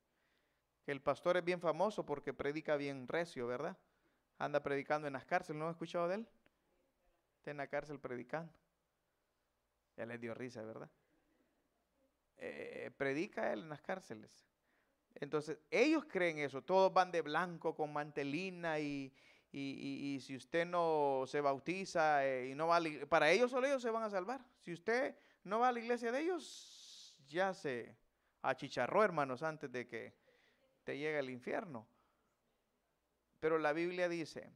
[0.86, 3.78] Que el pastor es bien famoso porque predica bien recio, ¿verdad?
[4.40, 5.60] Anda predicando en las cárceles.
[5.60, 6.28] ¿No han escuchado de él?
[7.38, 8.52] Está en la cárcel predicando.
[9.98, 10.90] Ya les dio risa, ¿verdad?
[12.38, 14.48] Eh, predica él en las cárceles.
[15.16, 16.62] Entonces, ellos creen eso.
[16.62, 19.14] Todos van de blanco con mantelina y,
[19.52, 23.82] si usted no se bautiza eh, y no va a la, para ellos solo ellos
[23.82, 24.46] se van a salvar.
[24.62, 27.98] Si usted no va a la iglesia de ellos, ya se
[28.42, 30.14] achicharró, hermanos, antes de que
[30.86, 31.86] te llegue el infierno.
[33.40, 34.52] Pero la Biblia dice,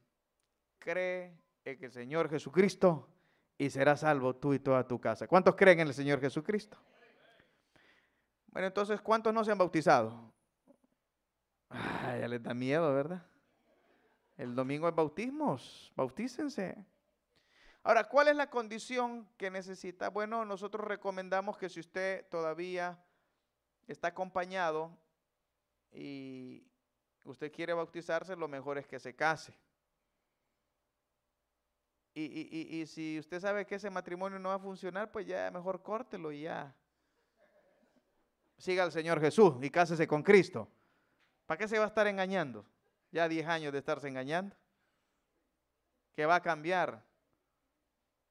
[0.78, 3.08] cree en el Señor Jesucristo
[3.56, 5.26] y serás salvo tú y toda tu casa.
[5.26, 6.78] ¿Cuántos creen en el Señor Jesucristo?
[8.48, 10.32] Bueno, entonces, ¿cuántos no se han bautizado?
[11.70, 13.26] ya les da miedo, ¿verdad?
[14.36, 16.84] El domingo es bautismos, bautícense.
[17.82, 20.08] Ahora, ¿cuál es la condición que necesita?
[20.08, 22.98] Bueno, nosotros recomendamos que si usted todavía
[23.86, 24.96] está acompañado
[25.92, 26.66] y
[27.24, 29.54] usted quiere bautizarse, lo mejor es que se case.
[32.16, 36.30] Y, si usted sabe que ese matrimonio no va a funcionar, pues ya mejor córtelo
[36.30, 36.72] y ya.
[38.56, 40.68] Siga al Señor Jesús y cásese con Cristo.
[41.44, 42.64] ¿Para qué se va a estar engañando?
[43.10, 44.54] Ya 10 años de estarse engañando.
[46.14, 47.02] ¿Qué va a cambiar?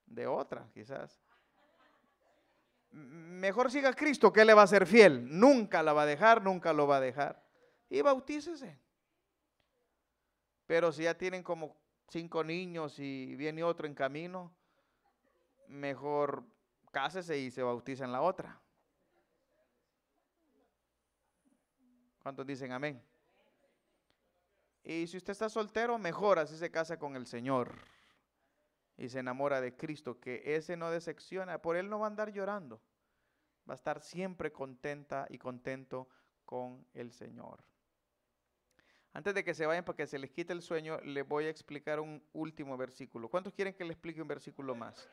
[0.05, 1.21] De otra, quizás.
[2.91, 5.27] Mejor siga Cristo, que le va a ser fiel.
[5.37, 7.42] Nunca la va a dejar, nunca lo va a dejar.
[7.93, 8.75] Y bautícese.
[10.65, 11.77] Pero si ya tienen como
[12.07, 14.51] cinco niños y viene otro en camino,
[15.67, 16.43] mejor
[16.91, 18.59] cásese y se bautiza en la otra.
[22.23, 22.99] ¿Cuántos dicen amén?
[24.83, 27.75] Y si usted está soltero, mejor así se casa con el Señor
[28.97, 32.31] y se enamora de Cristo, que ese no decepciona, por él no va a andar
[32.31, 32.81] llorando,
[33.69, 36.07] va a estar siempre contenta y contento
[36.43, 37.63] con el Señor.
[39.13, 41.49] Antes de que se vayan para que se les quite el sueño, les voy a
[41.49, 43.29] explicar un último versículo.
[43.29, 45.07] ¿Cuántos quieren que les explique un versículo más?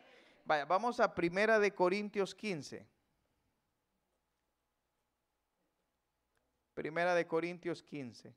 [0.47, 2.87] Vaya, vamos a Primera de Corintios 15.
[6.73, 8.35] Primera de Corintios 15.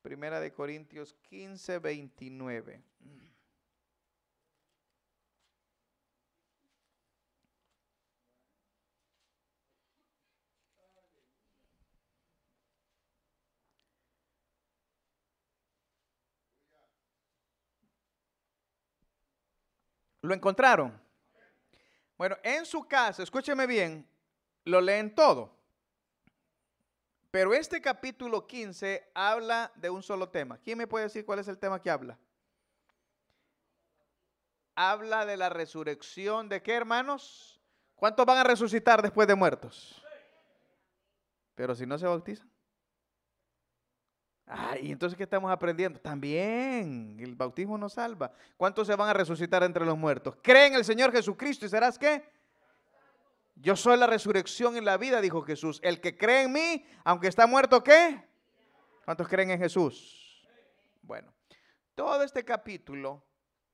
[0.00, 2.82] Primera de Corintios 15, 29.
[20.28, 21.00] ¿Lo encontraron?
[22.18, 24.06] Bueno, en su casa, escúcheme bien,
[24.64, 25.56] lo leen todo.
[27.30, 30.58] Pero este capítulo 15 habla de un solo tema.
[30.58, 32.18] ¿Quién me puede decir cuál es el tema que habla?
[34.74, 37.58] Habla de la resurrección de qué, hermanos?
[37.94, 40.04] ¿Cuántos van a resucitar después de muertos?
[41.54, 42.50] Pero si no se bautizan.
[44.50, 46.00] Ay, entonces ¿qué estamos aprendiendo?
[46.00, 48.32] También el bautismo nos salva.
[48.56, 50.36] ¿Cuántos se van a resucitar entre los muertos?
[50.42, 52.24] Creen en el Señor Jesucristo y serás qué?
[53.56, 55.80] Yo soy la resurrección y la vida, dijo Jesús.
[55.82, 58.24] El que cree en mí, aunque está muerto, ¿qué?
[59.04, 60.46] ¿Cuántos creen en Jesús?
[61.02, 61.32] Bueno,
[61.94, 63.24] todo este capítulo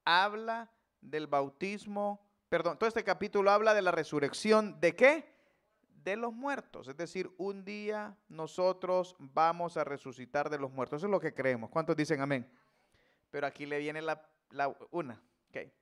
[0.05, 5.34] habla del bautismo, perdón, todo este capítulo habla de la resurrección de qué?
[6.05, 6.87] De los muertos.
[6.87, 10.99] Es decir, un día nosotros vamos a resucitar de los muertos.
[10.99, 11.71] Eso es lo que creemos.
[11.71, 12.47] ¿Cuántos dicen amén?
[13.31, 14.29] Pero aquí le viene la,
[14.91, 15.19] una.
[15.49, 15.73] Okay.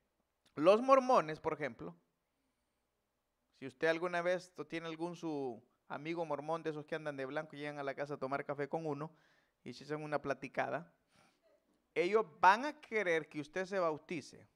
[0.55, 1.97] Los mormones, por ejemplo,
[3.59, 7.57] si usted alguna vez tiene algún su amigo mormón de esos que andan de blanco
[7.57, 9.11] y llegan a la casa a tomar café con uno
[9.65, 10.93] y se hacen una platicada,
[11.97, 14.47] ellos van a querer que usted se bautice,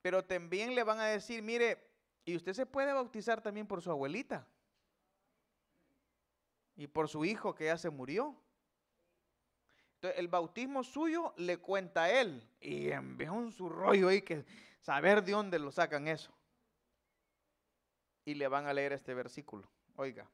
[0.00, 1.90] pero también le van a decir, mire,
[2.24, 4.46] y usted se puede bautizar también por su abuelita
[6.76, 8.36] y por su hijo que ya se murió.
[9.94, 14.44] Entonces, el bautismo suyo le cuenta a él y un su rollo ahí que
[14.80, 16.32] saber de dónde lo sacan eso
[18.24, 19.66] y le van a leer este versículo.
[19.96, 20.28] Oiga,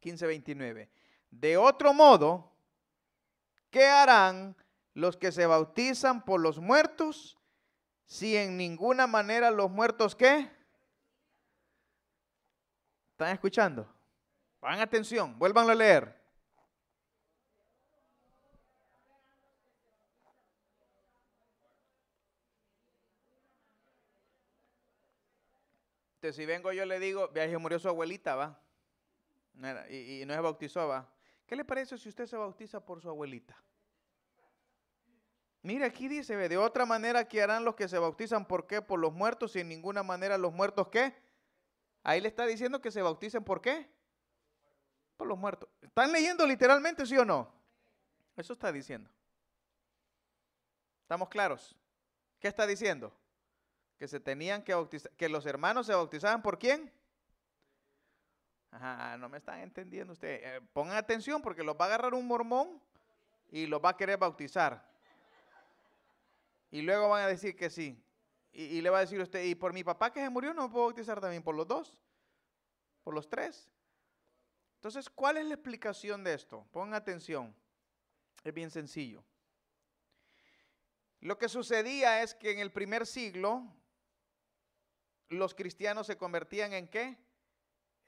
[0.00, 0.88] 15:29.
[1.30, 2.52] De otro modo,
[3.70, 4.54] ¿qué harán
[4.92, 7.38] los que se bautizan por los muertos
[8.04, 10.50] si en ninguna manera los muertos qué?
[13.12, 13.95] ¿Están escuchando?
[14.60, 16.26] Pongan atención, vuélvanlo a leer.
[26.32, 28.60] si vengo yo le digo, viaje murió su abuelita, va.
[29.90, 31.08] Y, no se bautizó, va.
[31.46, 33.56] ¿Qué le parece si usted se bautiza por su abuelita?
[35.62, 38.82] Mire, aquí dice, de otra manera que harán los que se bautizan, ¿por qué?
[38.82, 41.14] Por los muertos y en ninguna manera los muertos, ¿qué?
[42.02, 43.88] Ahí le está diciendo que se bauticen, ¿por qué?
[45.16, 45.68] Por los muertos.
[45.80, 47.50] ¿Están leyendo literalmente, sí o no?
[48.36, 49.10] Eso está diciendo.
[51.02, 51.74] ¿Estamos claros?
[52.38, 53.12] ¿Qué está diciendo?
[53.98, 56.92] que se tenían que bautizar, que los hermanos se bautizaban por quién?
[58.70, 60.40] Ajá, no me están entendiendo ustedes.
[60.44, 62.80] Eh, pongan atención porque los va a agarrar un mormón
[63.50, 64.86] y los va a querer bautizar.
[66.70, 68.02] Y luego van a decir que sí.
[68.52, 70.72] Y, le va a decir usted, y por mi papá que se murió no me
[70.72, 72.02] puedo bautizar también por los dos,
[73.04, 73.70] por los tres.
[74.76, 76.66] Entonces, ¿cuál es la explicación de esto?
[76.72, 77.54] Pongan atención.
[78.44, 79.24] Es bien sencillo.
[81.20, 83.66] Lo que sucedía es que en el primer siglo
[85.28, 87.18] los cristianos se convertían en qué?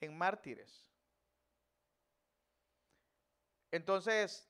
[0.00, 0.88] En mártires.
[3.70, 4.48] Entonces,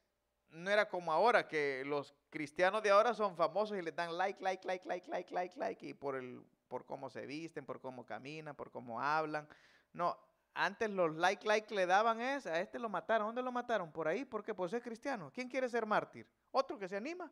[0.50, 4.42] no era como ahora, que los cristianos de ahora son famosos y les dan like,
[4.42, 8.04] like, like, like, like, like, like, y por, el, por cómo se visten, por cómo
[8.04, 9.48] caminan, por cómo hablan.
[9.92, 10.16] No,
[10.58, 13.28] antes los like, like le daban es, a este lo mataron.
[13.28, 13.92] ¿Dónde lo mataron?
[13.92, 15.30] Por ahí, porque pues es cristiano.
[15.32, 16.26] ¿Quién quiere ser mártir?
[16.50, 17.30] Otro que se anima.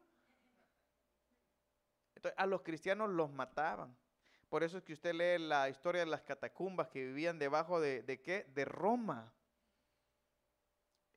[2.14, 3.96] Entonces, a los cristianos los mataban.
[4.48, 8.20] Por eso es que usted lee la historia de las catacumbas que vivían debajo de,
[8.22, 8.44] qué?
[8.54, 9.32] De Roma.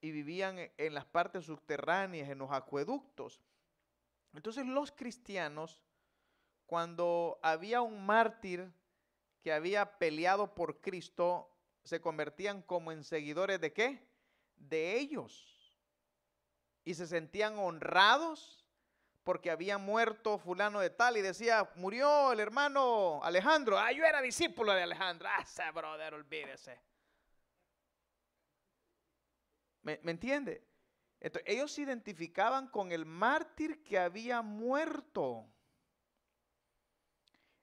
[0.01, 3.39] Y vivían e, en las partes subterráneas, en los acueductos.
[4.33, 5.79] Entonces los cristianos,
[6.65, 8.73] cuando había un mártir
[9.43, 11.51] que había peleado por Cristo,
[11.89, 14.07] se convertían como en seguidores de qué?
[14.55, 15.55] De ellos.
[16.85, 18.65] y se sentían honrados
[19.23, 23.77] porque había muerto fulano de tal y decía, murió el hermano Alejandro.
[23.77, 25.27] Ah, yo era discípulo de Alejandro.
[25.29, 26.79] Ah, ese brother, olvídese.
[29.81, 30.65] ¿Me, ¿Me, entiende?
[31.19, 35.45] Entonces, ellos se identificaban con el mártir que había muerto.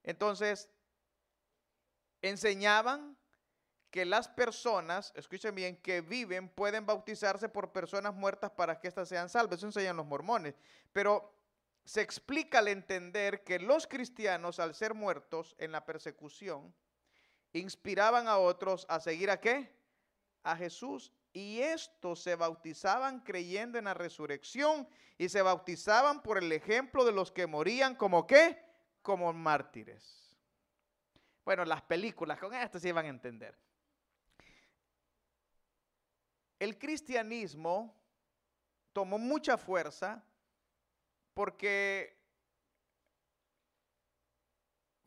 [0.04, 0.70] Entonces,
[2.22, 3.15] enseñaban
[3.90, 9.08] que las personas, escuchen bien, que viven pueden bautizarse por personas muertas para que éstas
[9.08, 9.58] sean salvas.
[9.58, 10.54] Eso enseñan los mormones.
[10.92, 11.32] Pero
[11.84, 16.74] se explica al entender que los cristianos, al ser muertos en la persecución,
[17.52, 19.72] inspiraban a otros a seguir a qué?
[20.42, 21.12] A Jesús.
[21.32, 27.12] Y estos se bautizaban creyendo en la resurrección y se bautizaban por el ejemplo de
[27.12, 28.58] los que morían como qué?
[29.02, 30.36] Como mártires.
[31.44, 33.56] Bueno, las películas con esto se iban a entender.
[36.58, 37.94] El cristianismo
[38.92, 40.24] tomó mucha fuerza
[41.34, 42.16] porque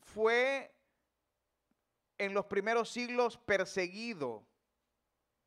[0.02, 0.72] fue
[2.18, 4.46] en los primeros siglos perseguido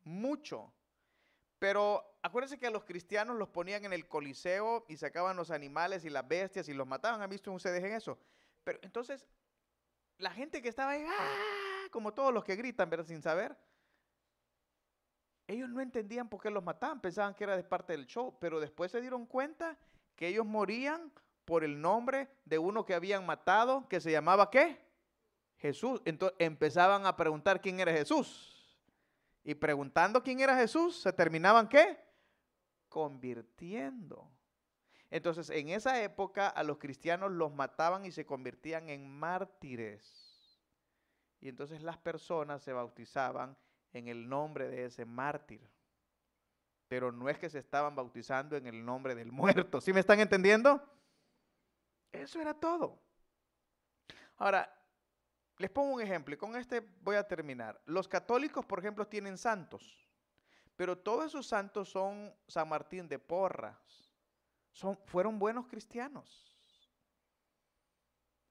[0.04, 0.74] mucho.
[1.60, 6.04] Pero acuérdense que a los cristianos los ponían en el coliseo y sacaban los animales
[6.04, 7.22] y las bestias y los mataban.
[7.22, 8.20] ¿Han visto ustedes en eso?
[8.64, 9.26] Pero entonces,
[10.18, 11.88] la gente que estaba ahí, ¡ah!
[11.92, 13.06] como todos los que gritan, ¿verdad?
[13.06, 13.56] Sin saber,
[15.48, 18.60] ellos no entendían por qué los mataban, pensaban que era de parte del show, pero
[18.60, 19.78] después se dieron cuenta
[20.16, 21.12] que ellos morían
[21.46, 24.80] por el nombre de uno que habían matado, que se llamaba ¿qué?
[25.58, 26.02] Jesús.
[26.06, 28.50] Entonces empezaban a preguntar quién era Jesús.
[29.44, 32.00] Y preguntando quién era Jesús, se terminaban ¿qué?
[32.88, 34.30] Convirtiendo.
[35.10, 40.34] Entonces, en esa época a los cristianos los mataban y se convertían en mártires.
[41.40, 43.56] Y entonces las personas se bautizaban
[43.94, 45.62] en el nombre de ese mártir
[46.94, 49.82] pero no es que se estaban bautizando en el nombre del muerto.
[49.82, 50.80] ¿Sí me están entendiendo?
[52.12, 53.00] Eso era todo.
[54.38, 54.72] Ahora,
[55.58, 57.82] les pongo un ejemplo y con este voy a terminar.
[57.88, 60.08] Los católicos, por ejemplo, tienen santos,
[60.76, 64.12] pero todos esos santos son San Martín de Porras.
[64.72, 66.56] Son, fueron buenos cristianos.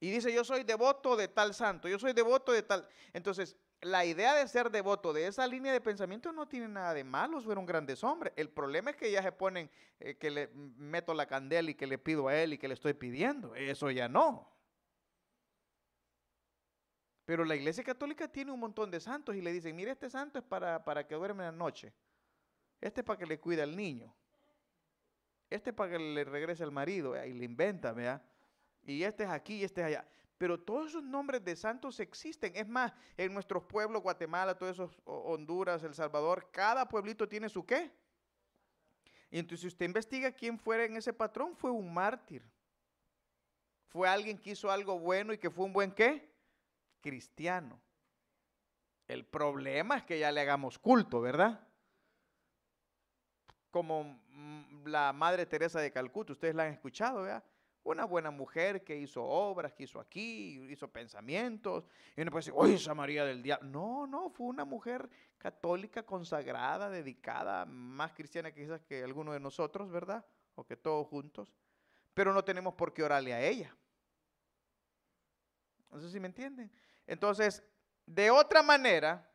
[0.01, 2.89] Y dice, yo soy devoto de tal santo, yo soy devoto de tal.
[3.13, 7.03] Entonces, la idea de ser devoto de esa línea de pensamiento no tiene nada de
[7.03, 8.33] malo, fueron grandes hombres.
[8.37, 9.69] El problema es que ya se ponen
[9.99, 12.75] eh, que le meto la candela y que le pido a él y que le
[12.75, 13.55] estoy pidiendo.
[13.57, 14.49] Eso ya no.
[17.25, 20.39] Pero la iglesia católica tiene un montón de santos y le dicen, mire, este santo
[20.39, 21.93] es para, para que duerme la noche.
[22.81, 24.15] Este es para que le cuide al niño.
[25.51, 27.15] Este es para que le regrese al marido.
[27.25, 28.23] Y le inventa, ¿verdad?
[28.85, 30.07] Y este es aquí y este es allá.
[30.43, 32.51] Pero todos esos nombres de santos existen.
[32.57, 37.65] Es más, en nuestros pueblos, Guatemala, todos esos Honduras, El Salvador, cada pueblito tiene su
[37.65, 37.93] qué.
[39.31, 42.43] Y entonces si usted investiga quién fuera en ese patrón, fue un mártir.
[43.87, 46.29] Fue alguien que hizo algo bueno y que fue un buen qué?
[47.01, 47.81] Cristiano.
[49.07, 51.69] El problema es que ya le hagamos culto, ¿verdad?
[53.71, 57.45] Como mm, la Madre Teresa de Calcuta, ustedes la han escuchado, ¿verdad?
[57.85, 61.85] Una buena mujer que hizo obras, que hizo aquí, hizo pensamientos.
[62.17, 63.69] Y uno puede decir, oye, esa María del Diablo.
[63.69, 69.91] No, no, fue una mujer católica, consagrada, dedicada, más cristiana quizás que alguno de nosotros,
[69.91, 70.25] ¿verdad?
[70.55, 71.53] O que todos juntos.
[72.15, 73.75] Pero no tenemos por qué orarle a ella.
[75.91, 76.71] No sé si me entienden.
[77.07, 77.65] Entonces,
[78.07, 79.29] de otra manera,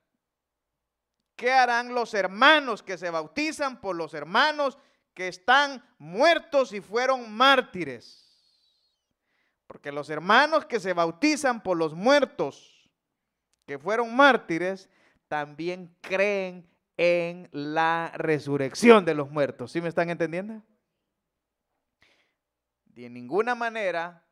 [1.35, 4.77] ¿qué harán los hermanos que se bautizan por los hermanos
[5.13, 8.26] que están muertos y fueron mártires?
[9.67, 12.89] Porque los hermanos que se bautizan por los muertos
[13.65, 14.89] que fueron mártires,
[15.27, 16.65] también creen
[16.95, 19.71] en la resurrección de los muertos.
[19.73, 20.63] ¿Sí me están entendiendo?
[22.85, 24.23] De ninguna manera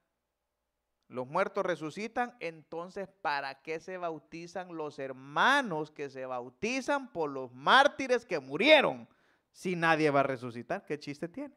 [1.08, 7.54] los muertos resucitan, entonces ¿para qué se bautizan los hermanos que se bautizan por los
[7.54, 9.08] mártires que murieron?
[9.52, 11.54] Si nadie va a resucitar, ¿qué chiste tiene?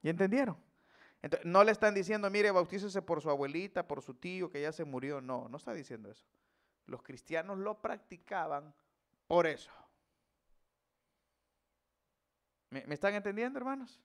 [0.00, 0.56] ¿Ya entendieron?
[1.44, 4.84] No le están diciendo, mire, bautícese por su abuelita, por su tío que ya se
[4.84, 5.20] murió.
[5.20, 6.24] No, no está diciendo eso.
[6.86, 8.72] Los cristianos lo practicaban
[9.26, 9.70] por eso.
[12.70, 14.00] ¿Me, están entendiendo, hermanos?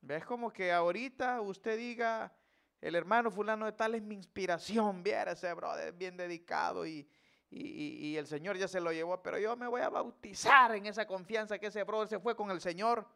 [0.00, 2.34] ¿Ves como que ahorita usted diga,
[2.80, 7.08] el hermano fulano de tal es mi inspiración, viera ese brother bien dedicado y,
[7.50, 11.06] y, el Señor ya se lo llevó, pero yo me voy a bautizar en esa
[11.06, 13.06] confianza que ese brother se fue con el Señor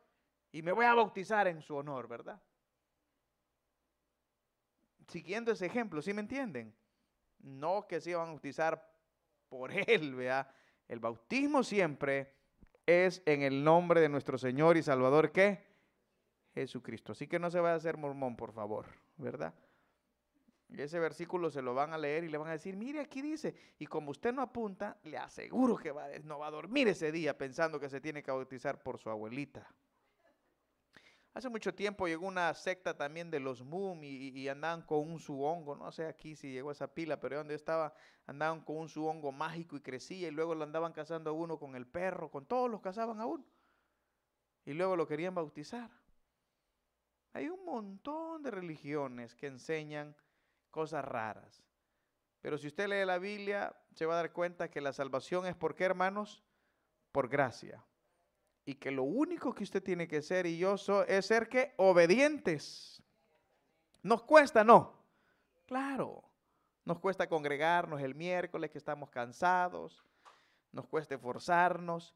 [0.53, 2.41] y me voy a bautizar en su honor, ¿verdad?
[5.16, 6.74] Siguiendo ese ejemplo, ¿sí me entienden?
[7.38, 8.86] No que se iban a bautizar
[9.48, 10.46] por él, vea.
[10.86, 12.34] El bautismo siempre
[12.84, 15.64] es en el nombre de nuestro Señor y Salvador, ¿qué?
[16.52, 17.12] Jesucristo.
[17.12, 19.54] Así que no se vaya a hacer mormón, por favor, ¿verdad?
[20.76, 23.54] ese versículo se lo van a leer y le van a decir, mire, aquí dice,
[23.78, 27.38] y como usted no apunta, le aseguro que va, no va a dormir ese día
[27.38, 29.66] pensando que se tiene que bautizar por su abuelita.
[31.37, 35.76] Hace mucho tiempo llegó una secta también de los Mum y, andaban con un hongo,
[35.76, 37.93] no sé aquí si llegó esa pila, pero donde estaba
[38.26, 41.76] andaban con un hongo mágico y crecía y luego lo andaban cazando a uno con
[41.76, 43.45] el perro, con todos los cazaban a uno.
[44.64, 45.91] Y luego lo querían bautizar.
[47.34, 50.16] Hay un montón de religiones que enseñan
[50.70, 51.62] cosas raras.
[52.41, 55.55] Pero si usted lee la Biblia, se va a dar cuenta que la salvación es
[55.55, 56.43] por qué, hermanos?
[57.12, 57.84] Por gracia.
[58.66, 61.72] Y que lo único que usted tiene que ser y yo soy es ser que
[61.78, 63.02] obedientes.
[64.02, 64.62] ¿Nos cuesta?
[64.62, 65.02] No.
[65.66, 66.22] Claro.
[66.84, 70.04] Nos cuesta congregarnos el miércoles que estamos cansados.
[70.72, 72.14] Nos cuesta esforzarnos.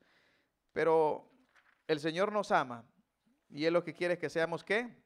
[0.72, 1.30] Pero
[1.86, 2.84] el Señor nos ama.
[3.48, 5.00] Y Él lo que quiere es que seamos qué?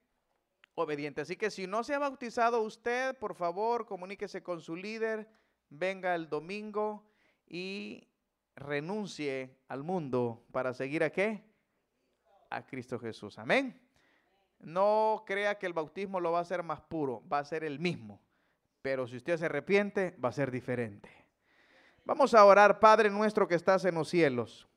[0.74, 1.20] obediente.
[1.20, 5.28] Así que si no se ha bautizado usted, por favor, comuníquese con su líder,
[5.68, 7.07] venga el domingo
[7.47, 8.09] y
[8.57, 11.44] renuncie al mundo para seguir a qué?
[12.50, 13.38] A Cristo Jesús.
[13.38, 13.80] Amén.
[14.61, 17.78] No crea que el bautismo lo va a hacer más puro, va a ser el
[17.78, 18.20] mismo.
[18.82, 21.11] Pero si usted se arrepiente, va a ser diferente.
[22.05, 24.68] Vamos a orar, Padre nuestro que estás en los cielos.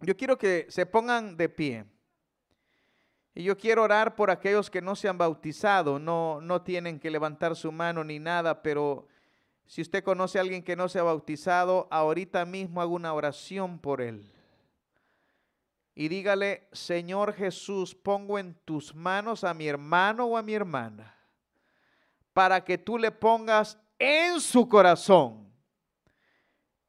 [0.00, 1.84] Yo quiero que se pongan de pie.
[3.34, 7.10] Y yo quiero orar por aquellos que no se han bautizado, no, no tienen que
[7.10, 9.06] levantar su mano ni nada, pero
[9.72, 13.78] si usted conoce a alguien que no se ha bautizado, ahorita mismo hago una oración
[13.78, 14.30] por él.
[15.94, 21.16] Y dígale, Señor Jesús, pongo en tus manos a mi hermano o a mi hermana,
[22.34, 25.50] para que tú le pongas en su corazón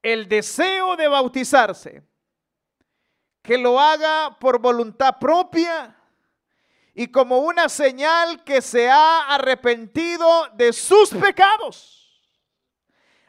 [0.02, 2.04] el deseo de bautizarse,
[3.42, 5.96] que lo haga por voluntad propia
[6.94, 12.03] y como una señal que se ha arrepentido de sus pecados.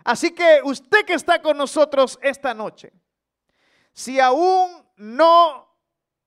[0.04, 2.92] Así que usted que está con nosotros esta noche,
[3.92, 5.74] si aún no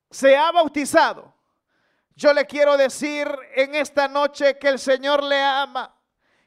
[0.09, 1.34] se ha bautizado,
[2.15, 5.95] yo le quiero decir en esta noche que el Señor le ama,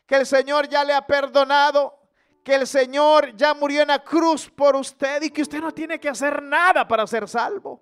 [0.04, 2.00] que el Señor ya le ha perdonado,
[2.42, 6.00] que el Señor ya murió en la cruz por usted y que usted no tiene
[6.00, 7.80] que hacer nada para ser salvo.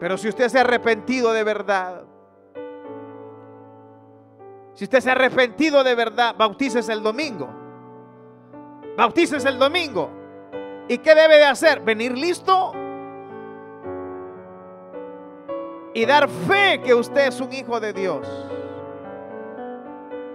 [0.00, 2.04] Pero si usted se ha arrepentido de verdad,
[4.74, 7.48] si usted se ha arrepentido de verdad, bautícese el domingo.
[8.96, 10.10] Bautícese el domingo.
[10.88, 11.80] ¿Y qué debe de hacer?
[11.80, 12.72] Venir listo
[15.94, 18.26] y dar fe que usted es un hijo de Dios.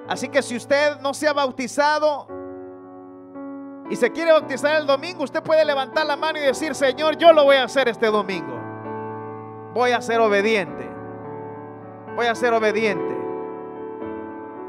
[0.07, 2.27] Así que si usted no se ha bautizado
[3.89, 7.33] y se quiere bautizar el domingo, usted puede levantar la mano y decir, Señor, yo
[7.33, 8.57] lo voy a hacer este domingo
[9.77, 10.89] voy a ser obediente.
[12.15, 13.06] Voy a ser obediente.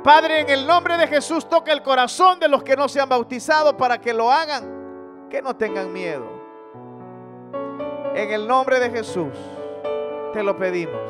[0.03, 3.09] Padre, en el nombre de Jesús, toca el corazón de los que no se han
[3.09, 6.25] bautizado para que lo hagan, que no tengan miedo.
[8.15, 9.35] En el nombre de Jesús,
[10.33, 11.01] te lo pedimos.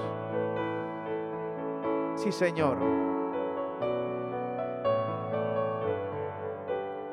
[2.17, 2.79] Sí, Señor.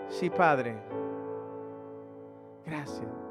[0.10, 0.78] Sí, Padre.
[2.66, 3.25] Gracias.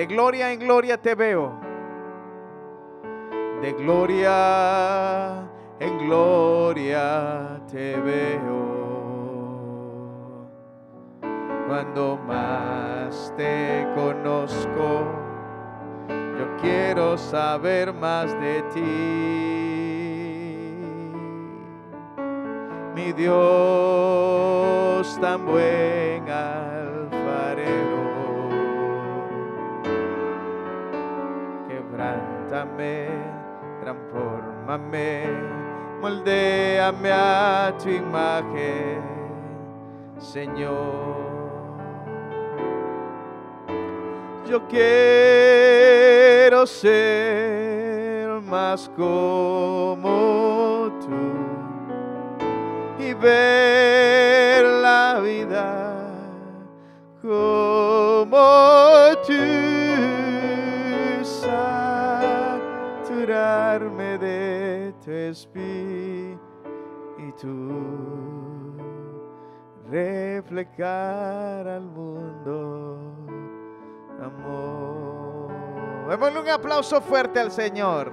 [0.00, 1.52] De gloria en gloria te veo.
[3.60, 5.46] De gloria
[5.78, 8.40] en gloria te veo.
[11.68, 15.04] Cuando más te conozco,
[16.08, 18.80] yo quiero saber más de ti.
[22.94, 23.36] Mi Dios
[25.20, 27.99] tan buen alfarero
[32.60, 33.08] quebrántame,
[33.80, 35.24] transformame,
[36.00, 39.02] moldéame a tu imagen,
[40.18, 41.30] Señor.
[44.46, 44.96] Yo quiero
[46.66, 50.08] ser más como
[51.00, 51.08] tú
[52.98, 55.96] y ver la vida
[57.22, 58.60] como
[63.26, 63.98] tú.
[64.18, 66.40] de tu espíritu
[69.90, 72.98] reflejar al mundo
[74.22, 76.08] amor.
[76.08, 78.12] Démosle un aplauso fuerte al Señor.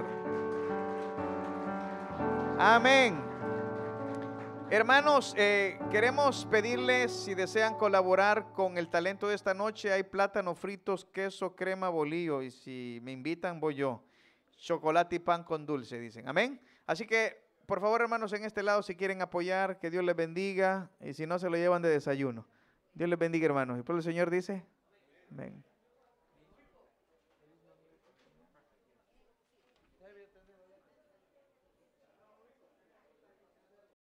[2.58, 3.28] Amén.
[4.70, 9.92] Hermanos, eh, queremos pedirles si desean colaborar con el talento de esta noche.
[9.92, 12.42] Hay plátano fritos, queso, crema, bolillo.
[12.42, 14.02] Y si me invitan, voy yo.
[14.58, 16.28] Chocolate y pan con dulce, dicen.
[16.28, 16.60] Amén.
[16.86, 20.90] Así que, por favor, hermanos, en este lado, si quieren apoyar, que Dios les bendiga.
[21.00, 22.46] Y si no, se lo llevan de desayuno.
[22.92, 23.78] Dios les bendiga, hermanos.
[23.78, 24.64] Y por el Señor dice,
[25.30, 25.64] amén.